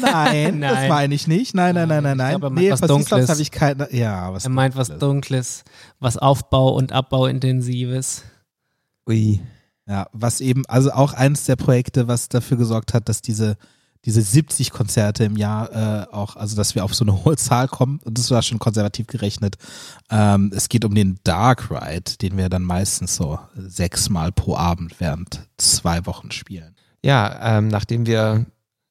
[0.02, 1.54] nein, das meine ich nicht.
[1.54, 2.42] Nein, nein, nein, nein, nein.
[2.42, 3.28] Ich nee, was Dunkles.
[3.28, 3.92] habe ich keine.
[3.92, 4.44] Ja, was.
[4.44, 4.90] Er meint Dunkles.
[4.90, 5.64] was Dunkles,
[6.00, 8.22] was Aufbau- und Abbauintensives.
[9.08, 9.40] Ui.
[9.88, 13.56] Ja, was eben, also auch eines der Projekte, was dafür gesorgt hat, dass diese,
[14.04, 17.68] diese 70 Konzerte im Jahr äh, auch, also dass wir auf so eine hohe Zahl
[17.68, 19.56] kommen, und das war schon konservativ gerechnet.
[20.10, 24.98] Ähm, es geht um den Dark Ride, den wir dann meistens so sechsmal pro Abend
[24.98, 26.74] während zwei Wochen spielen.
[27.04, 28.46] Ja, ähm, nachdem wir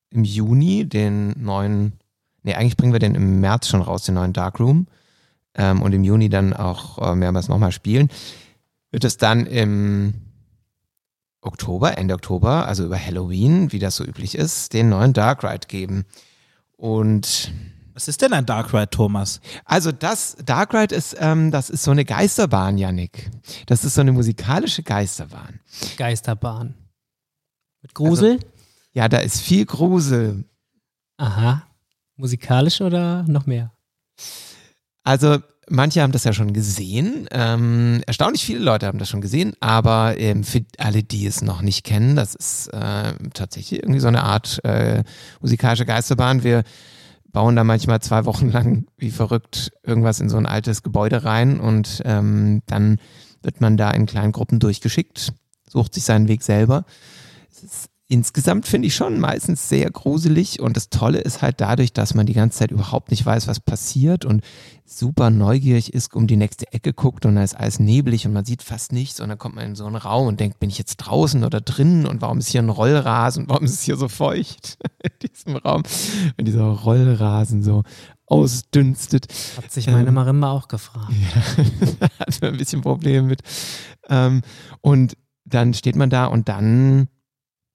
[0.10, 1.94] im Juni den neuen,
[2.44, 4.88] nee, eigentlich bringen wir den im März schon raus, den neuen Darkroom.
[5.56, 8.10] Ähm, und im Juni dann auch äh, mehrmals nochmal spielen.
[8.92, 10.14] Wird es dann im
[11.42, 15.68] Oktober, Ende Oktober, also über Halloween, wie das so üblich ist, den neuen Dark Ride
[15.68, 16.06] geben.
[16.76, 17.54] Und
[17.94, 19.40] was ist denn ein Dark Ride, Thomas?
[19.64, 23.32] Also das Dark Ride ist, ähm, das ist so eine Geisterbahn, Yannick.
[23.68, 25.62] Das ist so eine musikalische Geisterbahn.
[25.98, 26.76] Geisterbahn.
[27.82, 28.34] Mit Grusel?
[28.34, 28.48] Also,
[28.96, 30.46] ja, da ist viel Grusel.
[31.18, 31.64] Aha.
[32.16, 33.74] Musikalisch oder noch mehr?
[35.04, 35.38] Also,
[35.70, 37.28] manche haben das ja schon gesehen.
[37.32, 41.62] Ähm, erstaunlich viele Leute haben das schon gesehen, aber ähm, für alle, die es noch
[41.62, 45.04] nicht kennen, das ist äh, tatsächlich irgendwie so eine Art äh,
[45.42, 46.44] musikalische Geisterbahn.
[46.44, 46.64] Wir
[47.34, 51.60] bauen da manchmal zwei Wochen lang wie verrückt irgendwas in so ein altes Gebäude rein
[51.60, 52.98] und ähm, dann
[53.42, 55.34] wird man da in kleinen Gruppen durchgeschickt,
[55.68, 56.86] sucht sich seinen Weg selber.
[57.52, 61.92] Es ist insgesamt finde ich schon meistens sehr gruselig und das Tolle ist halt dadurch,
[61.92, 64.44] dass man die ganze Zeit überhaupt nicht weiß, was passiert und
[64.86, 68.46] super neugierig ist, um die nächste Ecke guckt und da ist alles neblig und man
[68.46, 70.78] sieht fast nichts und dann kommt man in so einen Raum und denkt, bin ich
[70.78, 73.98] jetzt draußen oder drinnen und warum ist hier ein Rollrasen und warum ist es hier
[73.98, 75.82] so feucht in diesem Raum,
[76.38, 77.84] wenn dieser Rollrasen so
[78.28, 79.28] ausdünstet.
[79.58, 81.12] Hat sich meine ähm, Marimba auch gefragt.
[82.00, 83.42] Ja, hat ein bisschen Probleme mit.
[84.10, 84.42] Ähm,
[84.82, 85.16] und
[85.46, 87.08] dann steht man da und dann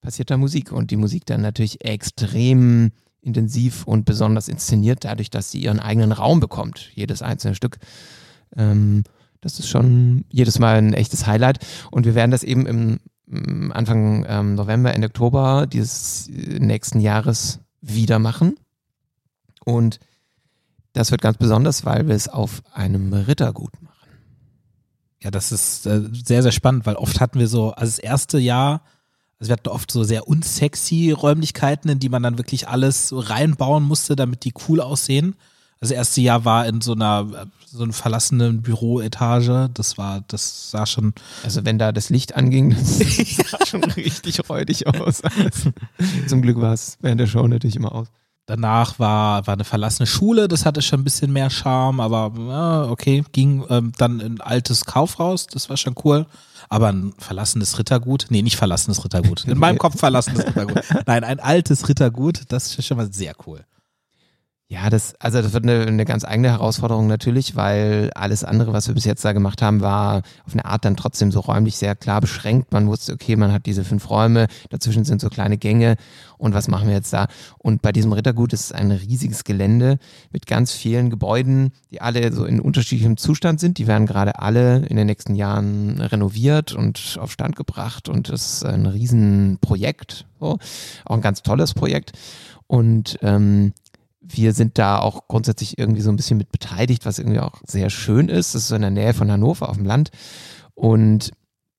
[0.00, 5.50] passiert da Musik und die Musik dann natürlich extrem intensiv und besonders inszeniert, dadurch, dass
[5.50, 7.78] sie ihren eigenen Raum bekommt, jedes einzelne Stück.
[8.56, 9.04] Ähm,
[9.40, 13.72] das ist schon jedes Mal ein echtes Highlight und wir werden das eben im, im
[13.72, 18.56] Anfang ähm, November, Ende Oktober dieses nächsten Jahres wieder machen
[19.64, 19.98] und
[20.92, 23.90] das wird ganz besonders, weil wir es auf einem Rittergut machen.
[25.22, 28.38] Ja, das ist äh, sehr, sehr spannend, weil oft hatten wir so, also das erste
[28.38, 28.82] Jahr
[29.40, 33.18] also wir hatten oft so sehr unsexy Räumlichkeiten, in die man dann wirklich alles so
[33.18, 35.34] reinbauen musste, damit die cool aussehen.
[35.80, 39.70] Also das erste Jahr war in so einer so einer verlassenen Büroetage.
[39.72, 41.14] Das war, das sah schon.
[41.44, 42.98] Also wenn da das Licht anging, das
[43.50, 45.22] sah schon richtig räudig aus.
[46.26, 48.08] Zum Glück war es während der Show natürlich immer aus.
[48.50, 53.22] Danach war, war eine verlassene Schule, das hatte schon ein bisschen mehr Charme, aber okay,
[53.30, 56.26] ging ähm, dann in ein altes Kaufhaus, das war schon cool.
[56.68, 60.82] Aber ein verlassenes Rittergut, nee, nicht verlassenes Rittergut, in meinem Kopf verlassenes Rittergut.
[61.06, 63.64] Nein, ein altes Rittergut, das ist schon mal sehr cool.
[64.72, 68.86] Ja, das, also das wird eine, eine ganz eigene Herausforderung natürlich, weil alles andere, was
[68.86, 71.96] wir bis jetzt da gemacht haben, war auf eine Art dann trotzdem so räumlich sehr
[71.96, 72.72] klar beschränkt.
[72.72, 75.96] Man wusste, okay, man hat diese fünf Räume, dazwischen sind so kleine Gänge
[76.38, 77.26] und was machen wir jetzt da?
[77.58, 79.98] Und bei diesem Rittergut ist es ein riesiges Gelände
[80.30, 83.76] mit ganz vielen Gebäuden, die alle so in unterschiedlichem Zustand sind.
[83.78, 88.52] Die werden gerade alle in den nächsten Jahren renoviert und auf Stand gebracht und das
[88.52, 90.58] ist ein Riesenprojekt, so.
[91.06, 92.12] auch ein ganz tolles Projekt.
[92.70, 93.72] Und ähm,
[94.32, 97.90] wir sind da auch grundsätzlich irgendwie so ein bisschen mit beteiligt, was irgendwie auch sehr
[97.90, 98.54] schön ist.
[98.54, 100.10] Das ist so in der Nähe von Hannover auf dem Land.
[100.74, 101.30] Und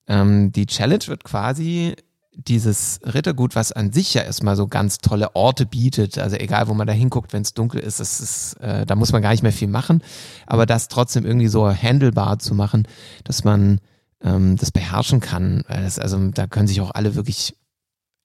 [0.08, 1.96] ähm, die Challenge wird quasi
[2.34, 6.74] dieses Rittergut, was an sich ja erstmal so ganz tolle Orte bietet, also egal wo
[6.74, 9.44] man da hinguckt, wenn es dunkel ist, das ist äh, da muss man gar nicht
[9.44, 10.02] mehr viel machen,
[10.48, 12.88] aber das trotzdem irgendwie so handelbar zu machen,
[13.26, 13.80] dass man
[14.22, 17.56] ähm, das beherrschen kann, das, also da können sich auch alle wirklich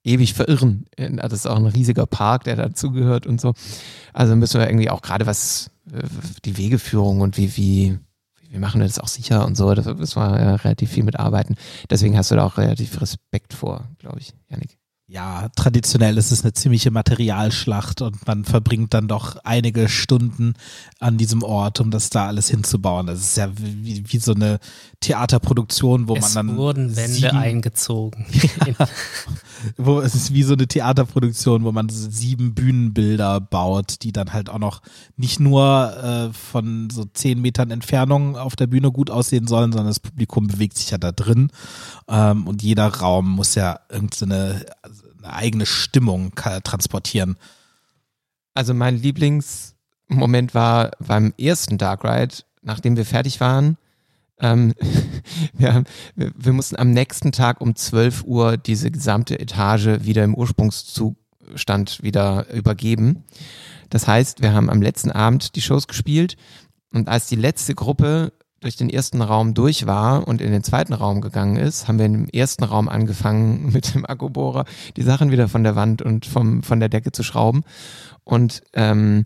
[0.07, 0.87] ewig verirren.
[0.97, 3.55] Das ist auch ein riesiger Park, der dazugehört und so.
[4.13, 6.03] Also müssen wir irgendwie auch gerade was äh,
[6.45, 7.99] die Wegeführung und wie, wie,
[8.51, 11.57] wie machen wir das auch sicher und so, da müssen wir relativ viel mitarbeiten.
[11.91, 16.43] Deswegen hast du da auch relativ Respekt vor, glaube ich, Janik ja, traditionell ist es
[16.43, 20.55] eine ziemliche Materialschlacht und man verbringt dann doch einige Stunden
[20.99, 23.07] an diesem Ort, um das da alles hinzubauen.
[23.07, 24.59] Das ist ja wie, wie so eine
[24.99, 26.57] Theaterproduktion, wo es man dann.
[26.57, 28.27] wurden Wände sieben, eingezogen.
[28.67, 28.89] Ja,
[29.77, 34.51] wo es ist wie so eine Theaterproduktion, wo man sieben Bühnenbilder baut, die dann halt
[34.51, 34.83] auch noch
[35.17, 39.89] nicht nur äh, von so zehn Metern Entfernung auf der Bühne gut aussehen sollen, sondern
[39.89, 41.51] das Publikum bewegt sich ja da drin.
[42.09, 44.96] Ähm, und jeder Raum muss ja irgendeine eine
[45.33, 47.37] eigene Stimmung transportieren.
[48.55, 53.77] Also mein Lieblingsmoment war beim ersten Dark Ride, nachdem wir fertig waren.
[54.41, 54.75] Ähm,
[55.53, 55.85] wir, haben,
[56.15, 62.03] wir, wir, mussten am nächsten Tag um 12 Uhr diese gesamte Etage wieder im Ursprungszustand
[62.03, 63.25] wieder übergeben.
[63.91, 66.37] Das heißt, wir haben am letzten Abend die Shows gespielt
[66.93, 68.33] und als die letzte Gruppe
[68.67, 72.07] durch den ersten Raum durch war und in den zweiten Raum gegangen ist, haben wir
[72.07, 74.65] im ersten Raum angefangen, mit dem Akkubohrer
[74.97, 77.63] die Sachen wieder von der Wand und vom, von der Decke zu schrauben.
[78.25, 79.25] Und ähm,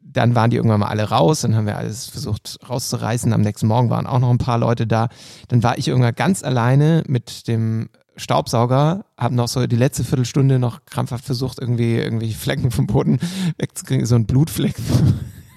[0.00, 3.32] dann waren die irgendwann mal alle raus, dann haben wir alles versucht rauszureißen.
[3.32, 5.08] Am nächsten Morgen waren auch noch ein paar Leute da.
[5.48, 10.58] Dann war ich irgendwann ganz alleine mit dem Staubsauger, habe noch so die letzte Viertelstunde
[10.58, 13.20] noch krampfhaft versucht, irgendwie irgendwie Flecken vom Boden
[13.58, 14.74] wegzukriegen, so ein Blutfleck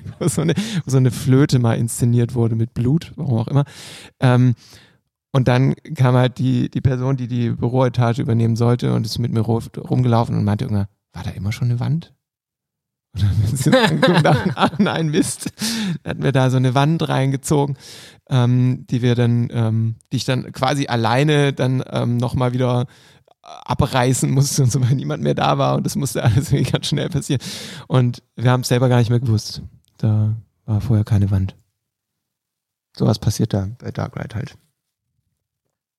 [0.20, 0.54] wo so eine,
[0.86, 3.66] wo so eine Flöte mal inszeniert wurde mit Blut, warum auch immer.
[4.20, 4.56] Ähm,
[5.32, 9.32] und dann kam halt die, die Person, die die Büroetage übernehmen sollte und ist mit
[9.32, 12.14] mir rumgelaufen und meinte irgendwann, war da immer schon eine Wand?
[13.16, 15.52] Und dann sind wir dachten, ach nein, Mist.
[16.04, 17.76] Dann hatten wir da so eine Wand reingezogen,
[18.30, 22.86] ähm, die wir dann, ähm, die ich dann quasi alleine dann ähm, nochmal wieder
[23.42, 26.88] abreißen musste und so, weil niemand mehr da war und das musste alles irgendwie ganz
[26.88, 27.42] schnell passieren.
[27.88, 29.64] Und wir haben es selber gar nicht mehr gewusst.
[30.00, 30.36] Da
[30.66, 31.56] war vorher keine Wand.
[32.98, 34.58] Sowas passiert da bei Dark Ride halt.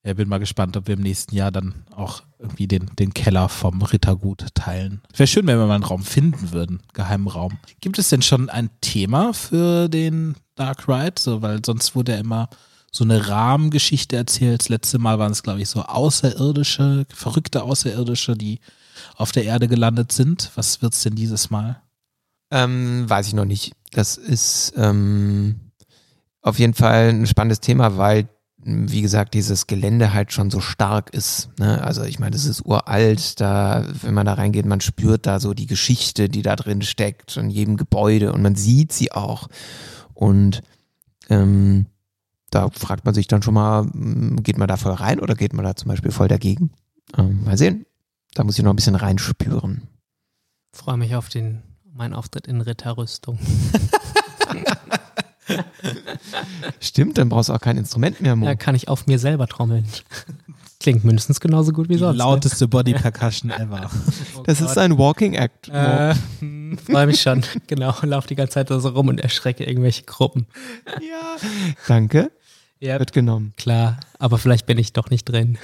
[0.05, 3.51] Ja, bin mal gespannt, ob wir im nächsten Jahr dann auch irgendwie den, den Keller
[3.51, 5.03] vom Rittergut teilen.
[5.15, 7.59] Wäre schön, wenn wir mal einen Raum finden würden, geheimen Raum.
[7.83, 11.21] Gibt es denn schon ein Thema für den Dark Ride?
[11.21, 12.49] So, weil sonst wurde ja immer
[12.91, 14.63] so eine Rahmengeschichte erzählt.
[14.63, 18.61] Das letzte Mal waren es, glaube ich, so Außerirdische, verrückte Außerirdische, die
[19.17, 20.51] auf der Erde gelandet sind.
[20.55, 21.83] Was wird es denn dieses Mal?
[22.51, 23.73] Ähm, weiß ich noch nicht.
[23.91, 25.73] Das ist ähm,
[26.43, 31.11] auf jeden Fall ein spannendes Thema, weil, wie gesagt, dieses Gelände halt schon so stark
[31.11, 31.51] ist.
[31.59, 31.83] Ne?
[31.83, 35.55] Also ich meine, es ist uralt, da, wenn man da reingeht, man spürt da so
[35.55, 39.49] die Geschichte, die da drin steckt, in jedem Gebäude und man sieht sie auch.
[40.15, 40.63] Und
[41.29, 41.87] ähm,
[42.51, 45.53] da fragt man sich dann schon mal, hm, geht man da voll rein oder geht
[45.53, 46.73] man da zum Beispiel voll dagegen?
[47.17, 47.87] Ähm, mal sehen.
[48.35, 49.89] Da muss ich noch ein bisschen reinspüren.
[50.73, 51.63] Freue mich auf den
[52.01, 53.39] mein Auftritt in Ritterrüstung.
[56.81, 58.47] Stimmt, dann brauchst du auch kein Instrument mehr, Mo.
[58.47, 59.85] Da kann ich auf mir selber trommeln.
[60.81, 62.15] Klingt mindestens genauso gut wie sonst.
[62.15, 62.25] Die ne?
[62.25, 62.69] lauteste ne?
[62.69, 63.91] Body Percussion ever.
[64.35, 64.71] Oh das Gott.
[64.71, 65.69] ist ein Walking Act.
[65.69, 66.15] Äh,
[66.91, 67.45] Freue mich schon.
[67.67, 70.47] Genau, lauf die ganze Zeit da so rum und erschrecke irgendwelche Gruppen.
[70.87, 71.37] Ja.
[71.87, 72.31] Danke.
[72.79, 73.53] Ja, Wird genommen.
[73.59, 75.59] Klar, aber vielleicht bin ich doch nicht drin.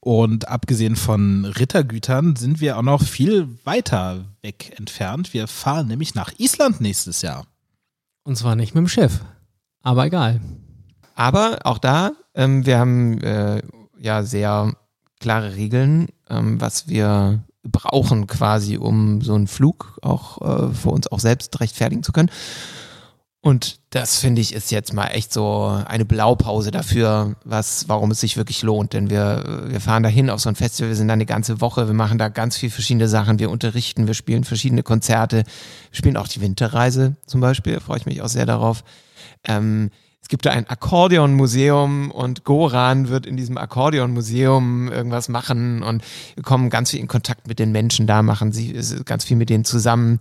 [0.00, 5.34] Und abgesehen von Rittergütern sind wir auch noch viel weiter weg entfernt.
[5.34, 7.46] Wir fahren nämlich nach Island nächstes Jahr.
[8.22, 9.20] Und zwar nicht mit dem Schiff.
[9.82, 10.40] Aber egal.
[11.14, 13.62] Aber auch da, ähm, wir haben äh,
[13.98, 14.72] ja sehr
[15.18, 21.08] klare Regeln, ähm, was wir brauchen quasi, um so einen Flug auch äh, für uns
[21.08, 22.30] auch selbst rechtfertigen zu können.
[23.40, 28.20] Und das finde ich ist jetzt mal echt so eine Blaupause dafür, was, warum es
[28.20, 28.92] sich wirklich lohnt.
[28.94, 31.86] Denn wir, wir fahren dahin auf so ein Festival, wir sind da eine ganze Woche,
[31.86, 35.44] wir machen da ganz viel verschiedene Sachen, wir unterrichten, wir spielen verschiedene Konzerte,
[35.92, 38.82] spielen auch die Winterreise zum Beispiel, freue ich mich auch sehr darauf.
[39.44, 46.02] Ähm, es gibt da ein Akkordeonmuseum und Goran wird in diesem Akkordeonmuseum irgendwas machen und
[46.34, 48.74] wir kommen ganz viel in Kontakt mit den Menschen da, machen sie
[49.04, 50.18] ganz viel mit denen zusammen.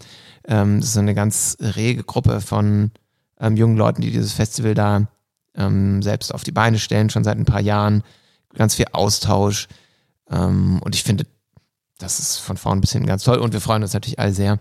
[0.48, 2.92] Ähm, das ist eine ganz rege Gruppe von
[3.40, 5.08] ähm, jungen Leuten, die dieses Festival da
[5.56, 8.04] ähm, selbst auf die Beine stellen, schon seit ein paar Jahren.
[8.54, 9.68] Ganz viel Austausch.
[10.30, 11.26] Ähm, und ich finde,
[11.98, 13.38] das ist von vorn bis hinten ganz toll.
[13.38, 14.60] Und wir freuen uns natürlich alle sehr,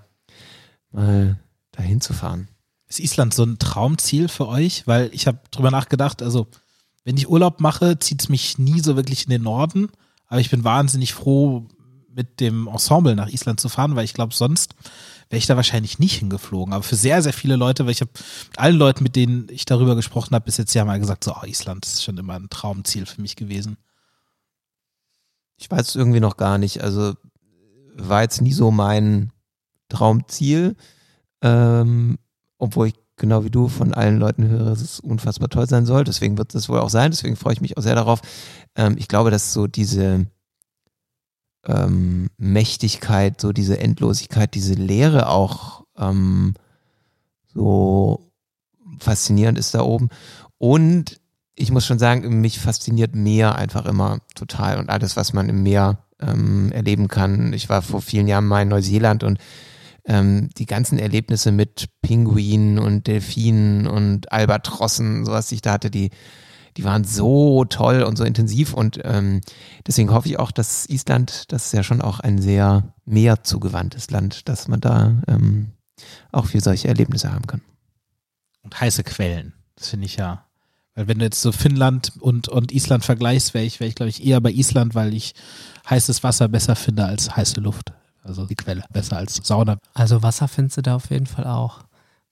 [0.90, 1.38] mal
[1.72, 2.48] dahin zu fahren.
[2.88, 4.86] Ist Island so ein Traumziel für euch?
[4.86, 6.46] Weil ich habe drüber nachgedacht, also
[7.04, 9.88] wenn ich Urlaub mache, zieht es mich nie so wirklich in den Norden.
[10.28, 11.66] Aber ich bin wahnsinnig froh,
[12.16, 14.74] mit dem Ensemble nach Island zu fahren, weil ich glaube, sonst
[15.28, 16.72] wäre ich da wahrscheinlich nicht hingeflogen.
[16.72, 18.10] Aber für sehr, sehr viele Leute, weil ich habe
[18.48, 21.34] mit allen Leuten, mit denen ich darüber gesprochen habe, bis jetzt ja mal gesagt, so,
[21.34, 23.76] oh, Island ist schon immer ein Traumziel für mich gewesen.
[25.56, 26.82] Ich weiß es irgendwie noch gar nicht.
[26.82, 27.14] Also
[27.94, 29.32] war jetzt nie so mein
[29.88, 30.76] Traumziel,
[31.42, 32.18] ähm,
[32.58, 36.04] obwohl ich genau wie du von allen Leuten höre, dass es unfassbar toll sein soll.
[36.04, 37.10] Deswegen wird es wohl auch sein.
[37.10, 38.20] Deswegen freue ich mich auch sehr darauf.
[38.76, 40.26] Ähm, ich glaube, dass so diese
[41.66, 46.54] ähm, Mächtigkeit, so diese Endlosigkeit, diese Leere auch ähm,
[47.52, 48.30] so
[49.00, 50.08] faszinierend ist da oben.
[50.58, 51.20] Und
[51.54, 55.62] ich muss schon sagen, mich fasziniert Meer einfach immer total und alles, was man im
[55.62, 57.52] Meer ähm, erleben kann.
[57.52, 59.38] Ich war vor vielen Jahren mal in Neuseeland und
[60.04, 66.10] ähm, die ganzen Erlebnisse mit Pinguinen und Delfinen und Albatrossen, sowas ich da hatte, die,
[66.76, 69.40] die waren so toll und so intensiv und ähm,
[69.86, 74.48] deswegen hoffe ich auch, dass Island, das ist ja schon auch ein sehr meerzugewandtes Land,
[74.48, 75.72] dass man da ähm,
[76.32, 77.62] auch für solche Erlebnisse haben kann.
[78.62, 80.44] Und heiße Quellen, das finde ich ja.
[80.94, 84.10] Weil wenn du jetzt so Finnland und, und Island vergleichst, wäre ich, wäre ich glaube
[84.10, 85.34] ich eher bei Island, weil ich
[85.88, 87.92] heißes Wasser besser finde als heiße Luft.
[88.22, 89.78] Also die Quelle besser als Sauna.
[89.94, 91.84] Also Wasser findest du da auf jeden Fall auch.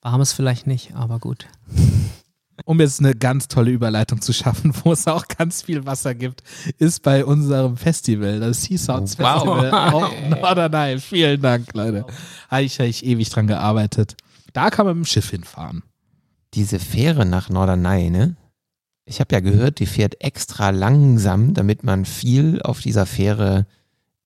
[0.02, 1.46] Warmes vielleicht nicht, aber gut.
[2.64, 6.42] Um jetzt eine ganz tolle Überleitung zu schaffen, wo es auch ganz viel Wasser gibt,
[6.78, 9.94] ist bei unserem Festival, das Sea Sounds Festival Wow.
[10.04, 11.00] auf Norderney.
[11.00, 12.06] Vielen Dank, Leute.
[12.48, 14.16] Habe ich, hab ich ewig dran gearbeitet.
[14.52, 15.82] Da kann man mit dem Schiff hinfahren.
[16.54, 18.36] Diese Fähre nach Norderney, ne?
[19.04, 23.66] Ich habe ja gehört, die fährt extra langsam, damit man viel auf dieser Fähre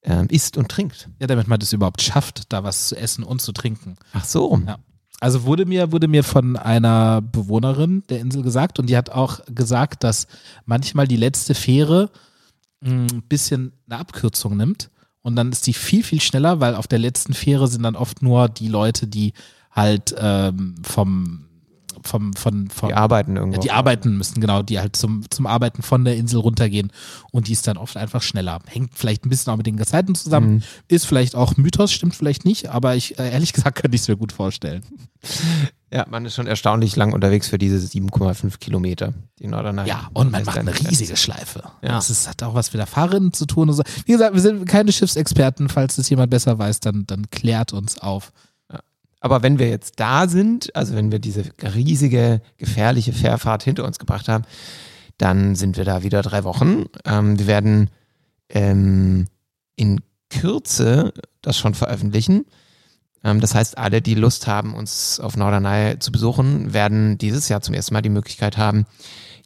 [0.03, 1.09] ähm, isst und trinkt.
[1.19, 3.97] Ja, damit man das überhaupt schafft, da was zu essen und zu trinken.
[4.13, 4.61] Ach so.
[4.67, 4.79] Ja.
[5.21, 9.41] Also wurde mir, wurde mir von einer Bewohnerin der Insel gesagt und die hat auch
[9.47, 10.29] gesagt, dass
[10.65, 12.11] manchmal die letzte Fähre
[12.81, 14.91] ein bisschen eine Abkürzung nimmt
[15.23, 18.23] und dann ist die viel, viel schneller, weil auf der letzten Fähre sind dann oft
[18.23, 19.33] nur die Leute, die
[19.73, 21.48] halt ähm, vom
[22.03, 23.61] vom, von, von Die arbeiten irgendwo.
[23.61, 26.93] die arbeiten müssen, genau, die halt zum, zum Arbeiten von der Insel runtergehen
[27.33, 28.59] und die ist dann oft einfach schneller.
[28.67, 30.63] Hängt vielleicht ein bisschen auch mit den Gezeiten zusammen, Mhm.
[30.89, 34.09] ist vielleicht auch Mythos, stimmt vielleicht nicht, aber ich, äh, ehrlich gesagt, könnte ich es
[34.09, 34.83] mir gut vorstellen.
[35.91, 39.89] Ja, man ist schon erstaunlich lang unterwegs für diese 7,5 Kilometer, die Norderney.
[39.89, 41.63] Ja, und man macht eine riesige Schleife.
[41.83, 41.93] Ja.
[41.93, 43.71] Das ist, hat auch was mit der Fahrerin zu tun.
[43.71, 43.83] Und so.
[44.05, 45.71] Wie gesagt, wir sind keine Schiffsexperten.
[45.71, 48.33] Falls das jemand besser weiß, dann, dann klärt uns auf.
[49.21, 53.99] Aber wenn wir jetzt da sind, also wenn wir diese riesige, gefährliche Fährfahrt hinter uns
[53.99, 54.45] gebracht haben,
[55.17, 56.85] dann sind wir da wieder drei Wochen.
[57.05, 57.91] Ähm, wir werden
[58.49, 59.27] ähm,
[59.75, 60.01] in
[60.31, 62.47] Kürze das schon veröffentlichen.
[63.25, 67.61] Ähm, das heißt, alle, die Lust haben, uns auf Norderney zu besuchen, werden dieses Jahr
[67.61, 68.87] zum ersten Mal die Möglichkeit haben,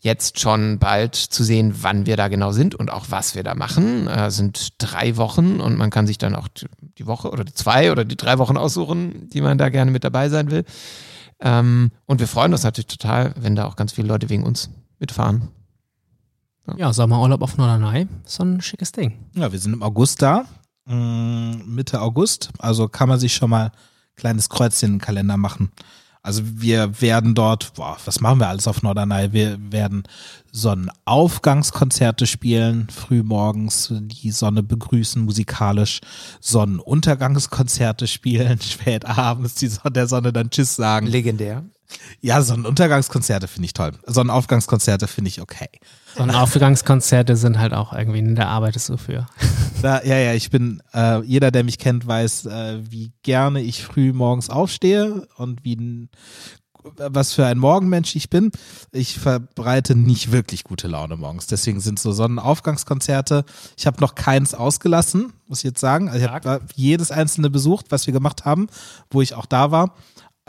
[0.01, 3.55] jetzt schon bald zu sehen, wann wir da genau sind und auch was wir da
[3.55, 4.09] machen.
[4.09, 6.49] Äh, sind drei Wochen und man kann sich dann auch
[6.99, 10.05] die- Woche oder die zwei oder die drei Wochen aussuchen, die man da gerne mit
[10.05, 10.65] dabei sein will.
[11.41, 14.71] Ähm, und wir freuen uns natürlich total, wenn da auch ganz viele Leute wegen uns
[14.99, 15.49] mitfahren.
[16.77, 19.19] Ja, Sommerurlaub auf Norderney ist so ein schickes Ding.
[19.35, 20.45] Ja, wir sind im August da.
[20.85, 22.51] Mm, Mitte August.
[22.59, 23.73] Also kann man sich schon mal ein
[24.17, 25.73] kleines Kreuzchen in den Kalender machen.
[26.25, 29.33] Also wir werden dort, boah, was machen wir alles auf Norderney?
[29.33, 30.05] Wir werden
[30.53, 36.01] Sonnenaufgangskonzerte spielen, früh morgens die Sonne begrüßen musikalisch,
[36.41, 41.09] Sonnenuntergangskonzerte spielen, spät abends die Sonne, der Sonne dann Tschüss sagen.
[41.09, 41.65] Legendär.
[42.21, 43.93] Ja, Sonnenuntergangskonzerte finde ich toll.
[44.07, 45.69] Sonnenaufgangskonzerte finde ich okay.
[46.17, 49.27] Sonnenaufgangskonzerte sind halt auch irgendwie in der Arbeit so für.
[49.83, 53.83] Da, ja, ja, ich bin, äh, jeder, der mich kennt, weiß, äh, wie gerne ich
[53.83, 56.09] früh morgens aufstehe und wie
[56.97, 58.51] was für ein Morgenmensch ich bin.
[58.91, 61.47] Ich verbreite nicht wirklich gute Laune morgens.
[61.47, 63.45] Deswegen sind so Sonnenaufgangskonzerte.
[63.77, 66.09] Ich habe noch keins ausgelassen, muss ich jetzt sagen.
[66.09, 68.69] Also ich habe jedes einzelne besucht, was wir gemacht haben,
[69.11, 69.95] wo ich auch da war.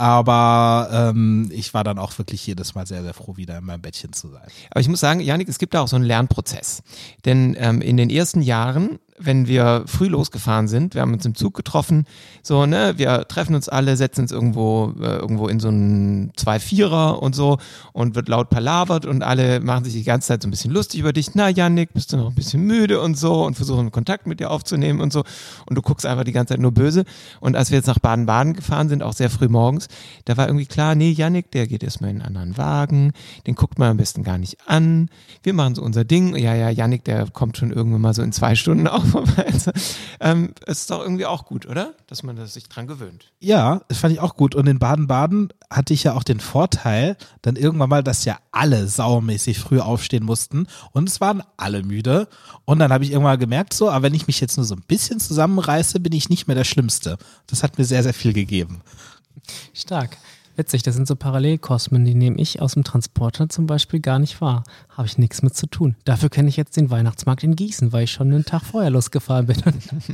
[0.04, 3.82] Aber ähm, ich war dann auch wirklich jedes Mal sehr, sehr froh, wieder in meinem
[3.82, 4.44] Bettchen zu sein.
[4.70, 6.84] Aber ich muss sagen, Janik, es gibt da auch so einen Lernprozess.
[7.24, 11.36] Denn ähm, in den ersten Jahren, wenn wir früh losgefahren sind, wir haben uns im
[11.36, 12.06] Zug getroffen,
[12.42, 17.22] so, ne, wir treffen uns alle, setzen uns irgendwo, äh, irgendwo in so einen Zwei-Vierer
[17.22, 17.58] und so
[17.94, 21.00] und wird laut palavert und alle machen sich die ganze Zeit so ein bisschen lustig
[21.00, 21.36] über dich.
[21.36, 24.52] Na, Janik, bist du noch ein bisschen müde und so und versuchen Kontakt mit dir
[24.52, 25.24] aufzunehmen und so.
[25.66, 27.06] Und du guckst einfach die ganze Zeit nur böse.
[27.40, 29.88] Und als wir jetzt nach Baden-Baden gefahren sind, auch sehr früh morgens,
[30.26, 33.14] da war irgendwie klar, nee, Janik, der geht erstmal in einen anderen Wagen,
[33.48, 35.10] den guckt man am besten gar nicht an.
[35.44, 36.36] Wir machen so unser Ding.
[36.36, 39.46] Ja, ja, Janik, der kommt schon irgendwann mal so in zwei Stunden auch auch vorbei.
[40.20, 41.94] Ähm, ist doch irgendwie auch gut, oder?
[42.08, 43.32] Dass man das sich dran gewöhnt.
[43.40, 44.56] Ja, das fand ich auch gut.
[44.56, 48.88] Und in Baden-Baden hatte ich ja auch den Vorteil, dann irgendwann mal, dass ja alle
[48.88, 52.28] saumäßig früh aufstehen mussten und es waren alle müde.
[52.66, 54.84] Und dann habe ich irgendwann gemerkt, so, aber wenn ich mich jetzt nur so ein
[54.88, 57.18] bisschen zusammenreiße, bin ich nicht mehr der Schlimmste.
[57.48, 58.82] Das hat mir sehr, sehr viel gegeben.
[59.74, 60.18] Stark.
[60.56, 64.40] Witzig, das sind so Parallelkosmen, die nehme ich aus dem Transporter zum Beispiel gar nicht
[64.40, 64.64] wahr.
[64.90, 65.96] Habe ich nichts mit zu tun.
[66.06, 69.48] Dafür kenne ich jetzt den Weihnachtsmarkt in Gießen, weil ich schon einen Tag vorher losgefahren
[69.48, 69.58] bin.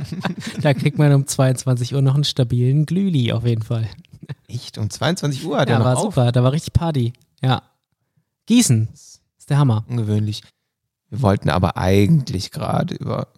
[0.62, 3.86] da kriegt man um 22 Uhr noch einen stabilen Glühli auf jeden Fall.
[4.48, 4.78] Echt?
[4.78, 6.02] Um 22 Uhr hat ja, er noch war auf?
[6.04, 7.12] super, da war richtig Party.
[7.42, 7.62] Ja.
[8.46, 9.84] Gießen, ist der Hammer.
[9.88, 10.42] Ungewöhnlich.
[11.10, 13.28] Wir wollten aber eigentlich gerade über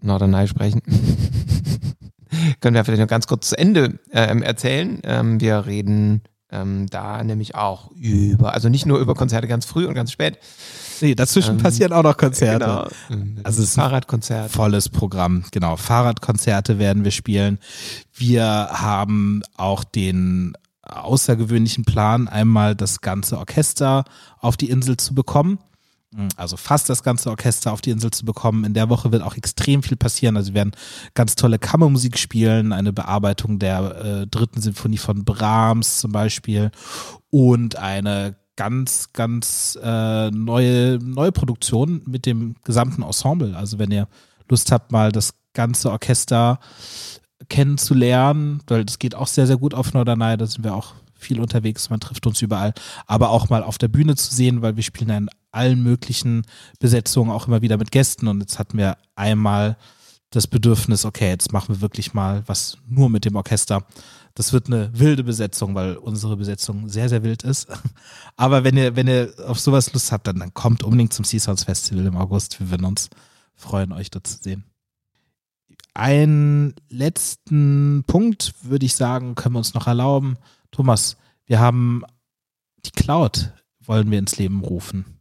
[0.00, 0.82] Norderney sprechen.
[2.60, 5.00] Können wir vielleicht noch ganz kurz zu Ende ähm, erzählen.
[5.04, 9.86] Ähm, wir reden ähm, da nämlich auch über, also nicht nur über Konzerte ganz früh
[9.86, 10.38] und ganz spät.
[11.00, 12.88] Nee, dazwischen Ähm, passieren auch noch Konzerte.
[13.08, 13.38] Genau.
[13.42, 14.50] Also es ist Fahrradkonzert.
[14.50, 15.76] Volles Programm, genau.
[15.76, 17.58] Fahrradkonzerte werden wir spielen.
[18.14, 24.04] Wir haben auch den außergewöhnlichen Plan, einmal das ganze Orchester
[24.38, 25.58] auf die Insel zu bekommen.
[26.36, 28.64] Also fast das ganze Orchester auf die Insel zu bekommen.
[28.64, 30.36] In der Woche wird auch extrem viel passieren.
[30.36, 30.72] Also wir werden
[31.14, 36.70] ganz tolle Kammermusik spielen, eine Bearbeitung der äh, dritten Symphonie von Brahms zum Beispiel
[37.30, 43.54] und eine ganz, ganz äh, neue, neue Produktion mit dem gesamten Ensemble.
[43.54, 44.08] Also wenn ihr
[44.48, 46.58] Lust habt, mal das ganze Orchester
[47.48, 51.40] kennenzulernen, weil das geht auch sehr, sehr gut auf Norderney, da sind wir auch viel
[51.40, 52.72] unterwegs, man trifft uns überall,
[53.06, 56.42] aber auch mal auf der Bühne zu sehen, weil wir spielen ja in allen möglichen
[56.78, 59.76] Besetzungen auch immer wieder mit Gästen und jetzt hatten wir einmal
[60.30, 63.86] das Bedürfnis, okay, jetzt machen wir wirklich mal was nur mit dem Orchester.
[64.34, 67.68] Das wird eine wilde Besetzung, weil unsere Besetzung sehr, sehr wild ist.
[68.36, 71.56] Aber wenn ihr, wenn ihr auf sowas Lust habt, dann, dann kommt unbedingt zum Sea
[71.56, 72.60] Festival im August.
[72.60, 73.08] Wir würden uns
[73.54, 74.64] freuen, euch dort zu sehen.
[75.94, 80.36] Einen letzten Punkt würde ich sagen, können wir uns noch erlauben.
[80.70, 82.02] Thomas, wir haben
[82.84, 85.15] die Cloud, wollen wir ins Leben rufen.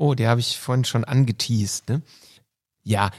[0.00, 1.90] Oh, die habe ich vorhin schon angeteased.
[1.90, 2.00] Ne?
[2.82, 3.10] Ja,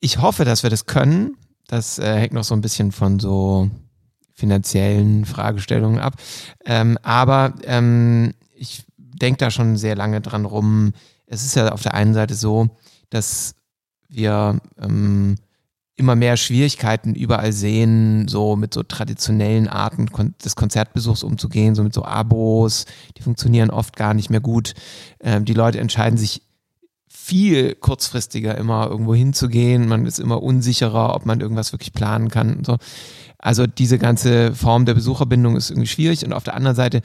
[0.00, 1.36] ich hoffe, dass wir das können.
[1.66, 3.70] Das äh, hängt noch so ein bisschen von so
[4.32, 6.14] finanziellen Fragestellungen ab.
[6.64, 10.94] Ähm, aber ähm, ich denke da schon sehr lange dran rum.
[11.26, 12.70] Es ist ja auf der einen Seite so,
[13.10, 13.54] dass
[14.08, 15.36] wir ähm,
[15.96, 20.08] immer mehr Schwierigkeiten überall sehen, so mit so traditionellen Arten
[20.42, 22.86] des Konzertbesuchs umzugehen, so mit so Abos,
[23.16, 24.74] die funktionieren oft gar nicht mehr gut.
[25.20, 26.42] Ähm, die Leute entscheiden sich
[27.08, 29.86] viel kurzfristiger immer irgendwo hinzugehen.
[29.86, 32.78] Man ist immer unsicherer, ob man irgendwas wirklich planen kann und so.
[33.38, 36.24] Also diese ganze Form der Besucherbindung ist irgendwie schwierig.
[36.24, 37.02] Und auf der anderen Seite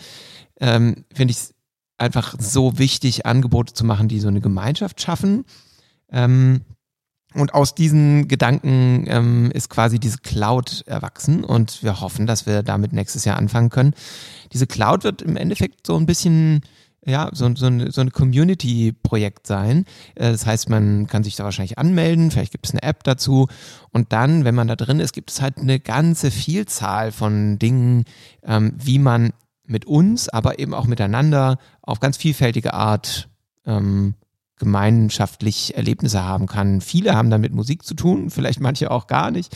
[0.60, 1.54] ähm, finde ich es
[1.98, 5.46] einfach so wichtig, Angebote zu machen, die so eine Gemeinschaft schaffen.
[6.12, 6.62] Ähm,
[7.40, 12.64] und aus diesen Gedanken ähm, ist quasi diese Cloud erwachsen und wir hoffen, dass wir
[12.64, 13.94] damit nächstes Jahr anfangen können.
[14.54, 16.62] Diese Cloud wird im Endeffekt so ein bisschen
[17.06, 19.86] ja, so, so, eine, so eine Community-Projekt sein.
[20.16, 23.48] Äh, Das heißt, man kann sich da wahrscheinlich anmelden, vielleicht gibt es eine App dazu.
[23.92, 28.04] Und dann, wenn man da drin ist, gibt es halt eine ganze Vielzahl von Dingen,
[28.44, 29.32] ähm, wie man
[29.66, 33.30] mit uns, aber eben auch miteinander auf ganz vielfältige Art
[33.66, 34.16] ähm,
[34.58, 36.82] gemeinschaftlich Erlebnisse haben kann.
[36.82, 39.56] Viele haben damit Musik zu tun, vielleicht manche auch gar nicht.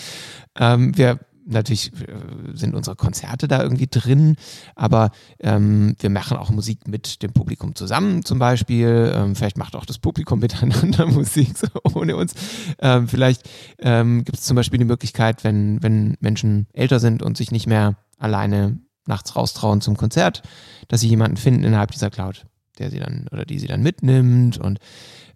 [0.55, 2.15] Ähm, wir natürlich äh,
[2.53, 4.35] sind unsere Konzerte da irgendwie drin,
[4.75, 9.11] aber ähm, wir machen auch Musik mit dem Publikum zusammen zum Beispiel.
[9.15, 12.33] Ähm, vielleicht macht auch das Publikum miteinander Musik so ohne uns.
[12.79, 13.49] Ähm, vielleicht
[13.79, 17.67] ähm, gibt es zum Beispiel die Möglichkeit, wenn, wenn Menschen älter sind und sich nicht
[17.67, 20.43] mehr alleine nachts raustrauen zum Konzert,
[20.87, 22.45] dass sie jemanden finden innerhalb dieser Cloud,
[22.81, 24.79] der sie dann oder die sie dann mitnimmt und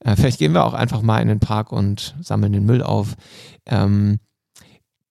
[0.02, 3.16] äh, vielleicht gehen wir auch einfach mal in den Park und sammeln den Müll auf.
[3.66, 4.20] Ähm,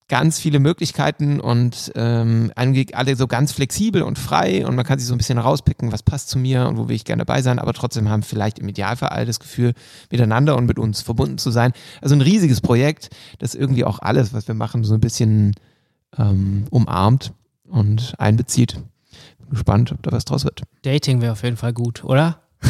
[0.09, 5.09] ganz viele Möglichkeiten und ähm, alle so ganz flexibel und frei und man kann sich
[5.09, 7.59] so ein bisschen rauspicken, was passt zu mir und wo will ich gerne dabei sein,
[7.59, 9.73] aber trotzdem haben vielleicht im Idealfall alle das Gefühl,
[10.11, 11.73] miteinander und mit uns verbunden zu sein.
[12.03, 15.55] Also ein riesiges Projekt, das irgendwie auch alles, was wir machen, so ein bisschen
[16.19, 17.33] ähm, umarmt
[17.67, 18.77] und einbezieht.
[19.51, 20.63] Gespannt, ob da was draus wird.
[20.83, 22.41] Dating wäre auf jeden Fall gut, oder?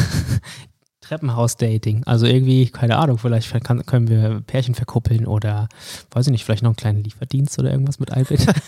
[1.01, 2.03] Treppenhaus-Dating.
[2.05, 5.69] Also irgendwie, keine Ahnung, vielleicht kann, können wir Pärchen verkuppeln oder,
[6.11, 8.47] weiß ich nicht, vielleicht noch einen kleinen Lieferdienst oder irgendwas mit einbinden.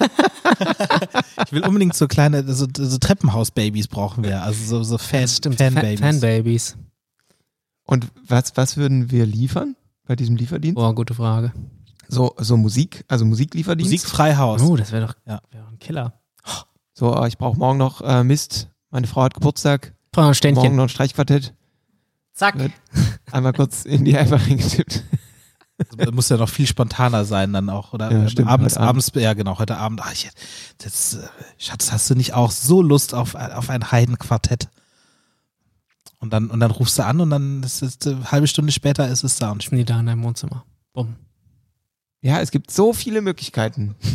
[1.45, 5.57] Ich will unbedingt so kleine, so, so Treppenhaus-Babys brauchen wir, also so, so Fan, Stimmt,
[5.57, 5.99] Fan-Babys.
[5.99, 6.77] Fan Fanbabys.
[7.85, 9.75] Und was, was würden wir liefern
[10.07, 10.77] bei diesem Lieferdienst?
[10.77, 11.53] Oh, gute Frage.
[12.07, 13.91] So, so Musik, also Musiklieferdienst?
[13.91, 14.61] Musikfreihaus.
[14.61, 15.41] Oh, das wäre doch Ja.
[15.51, 16.13] wär doch ein Killer.
[16.97, 18.69] So, ah, ich brauche morgen noch äh, Mist.
[18.89, 19.93] Meine Frau hat Geburtstag.
[20.13, 20.75] Wir ein Morgen Ständchen.
[20.75, 21.53] noch ein Streichquartett.
[22.33, 22.57] Zack.
[22.57, 22.71] Wird
[23.31, 25.03] einmal kurz in die App reingetippt.
[25.95, 28.11] Das muss ja noch viel spontaner sein dann auch, oder?
[28.11, 28.89] Ja, stimmt, abends, Abend.
[28.89, 30.01] abends, ja genau, heute Abend.
[30.03, 30.27] Ach, ich,
[30.79, 31.27] das, äh,
[31.59, 34.67] Schatz, hast du nicht auch so Lust auf, auf ein Heidenquartett?
[36.17, 39.07] Und dann, und dann rufst du an und dann ist es eine halbe Stunde später
[39.07, 39.77] ist es Soundspiel.
[39.77, 40.65] Sitzen die da in deinem Wohnzimmer.
[40.93, 41.15] Bumm.
[42.21, 43.93] Ja, es gibt so viele Möglichkeiten.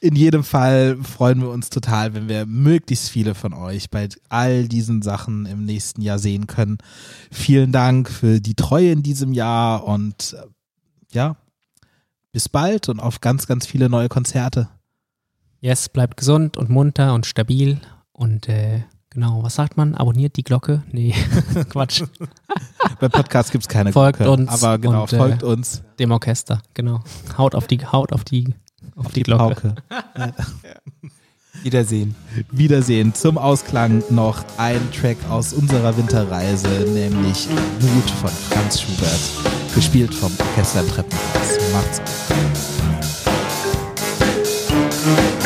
[0.00, 4.68] In jedem Fall freuen wir uns total, wenn wir möglichst viele von euch bei all
[4.68, 6.78] diesen Sachen im nächsten Jahr sehen können.
[7.32, 10.46] Vielen Dank für die Treue in diesem Jahr und äh,
[11.10, 11.36] ja,
[12.30, 14.68] bis bald und auf ganz, ganz viele neue Konzerte.
[15.60, 17.80] Yes, bleibt gesund und munter und stabil.
[18.12, 19.96] Und äh, genau, was sagt man?
[19.96, 20.84] Abonniert die Glocke?
[20.92, 21.12] Nee,
[21.70, 22.04] Quatsch.
[23.00, 25.82] Bei Podcasts gibt es keine Folgt Glocke, uns aber genau, und, äh, folgt uns.
[25.98, 27.02] Dem Orchester, genau.
[27.36, 28.54] Haut auf die, haut auf die,
[28.98, 29.74] auf, die, Glocke.
[29.88, 30.34] Pauke.
[31.62, 32.14] Wiedersehen.
[32.52, 33.14] Wiedersehen.
[33.14, 37.48] Zum Ausklang noch ein Track aus unserer Winterreise, nämlich
[37.80, 39.20] Wut von Franz Schubert,
[39.74, 41.58] gespielt vom Orchester Treppenhaus.
[41.72, 41.98] Macht's
[45.08, 45.37] gut.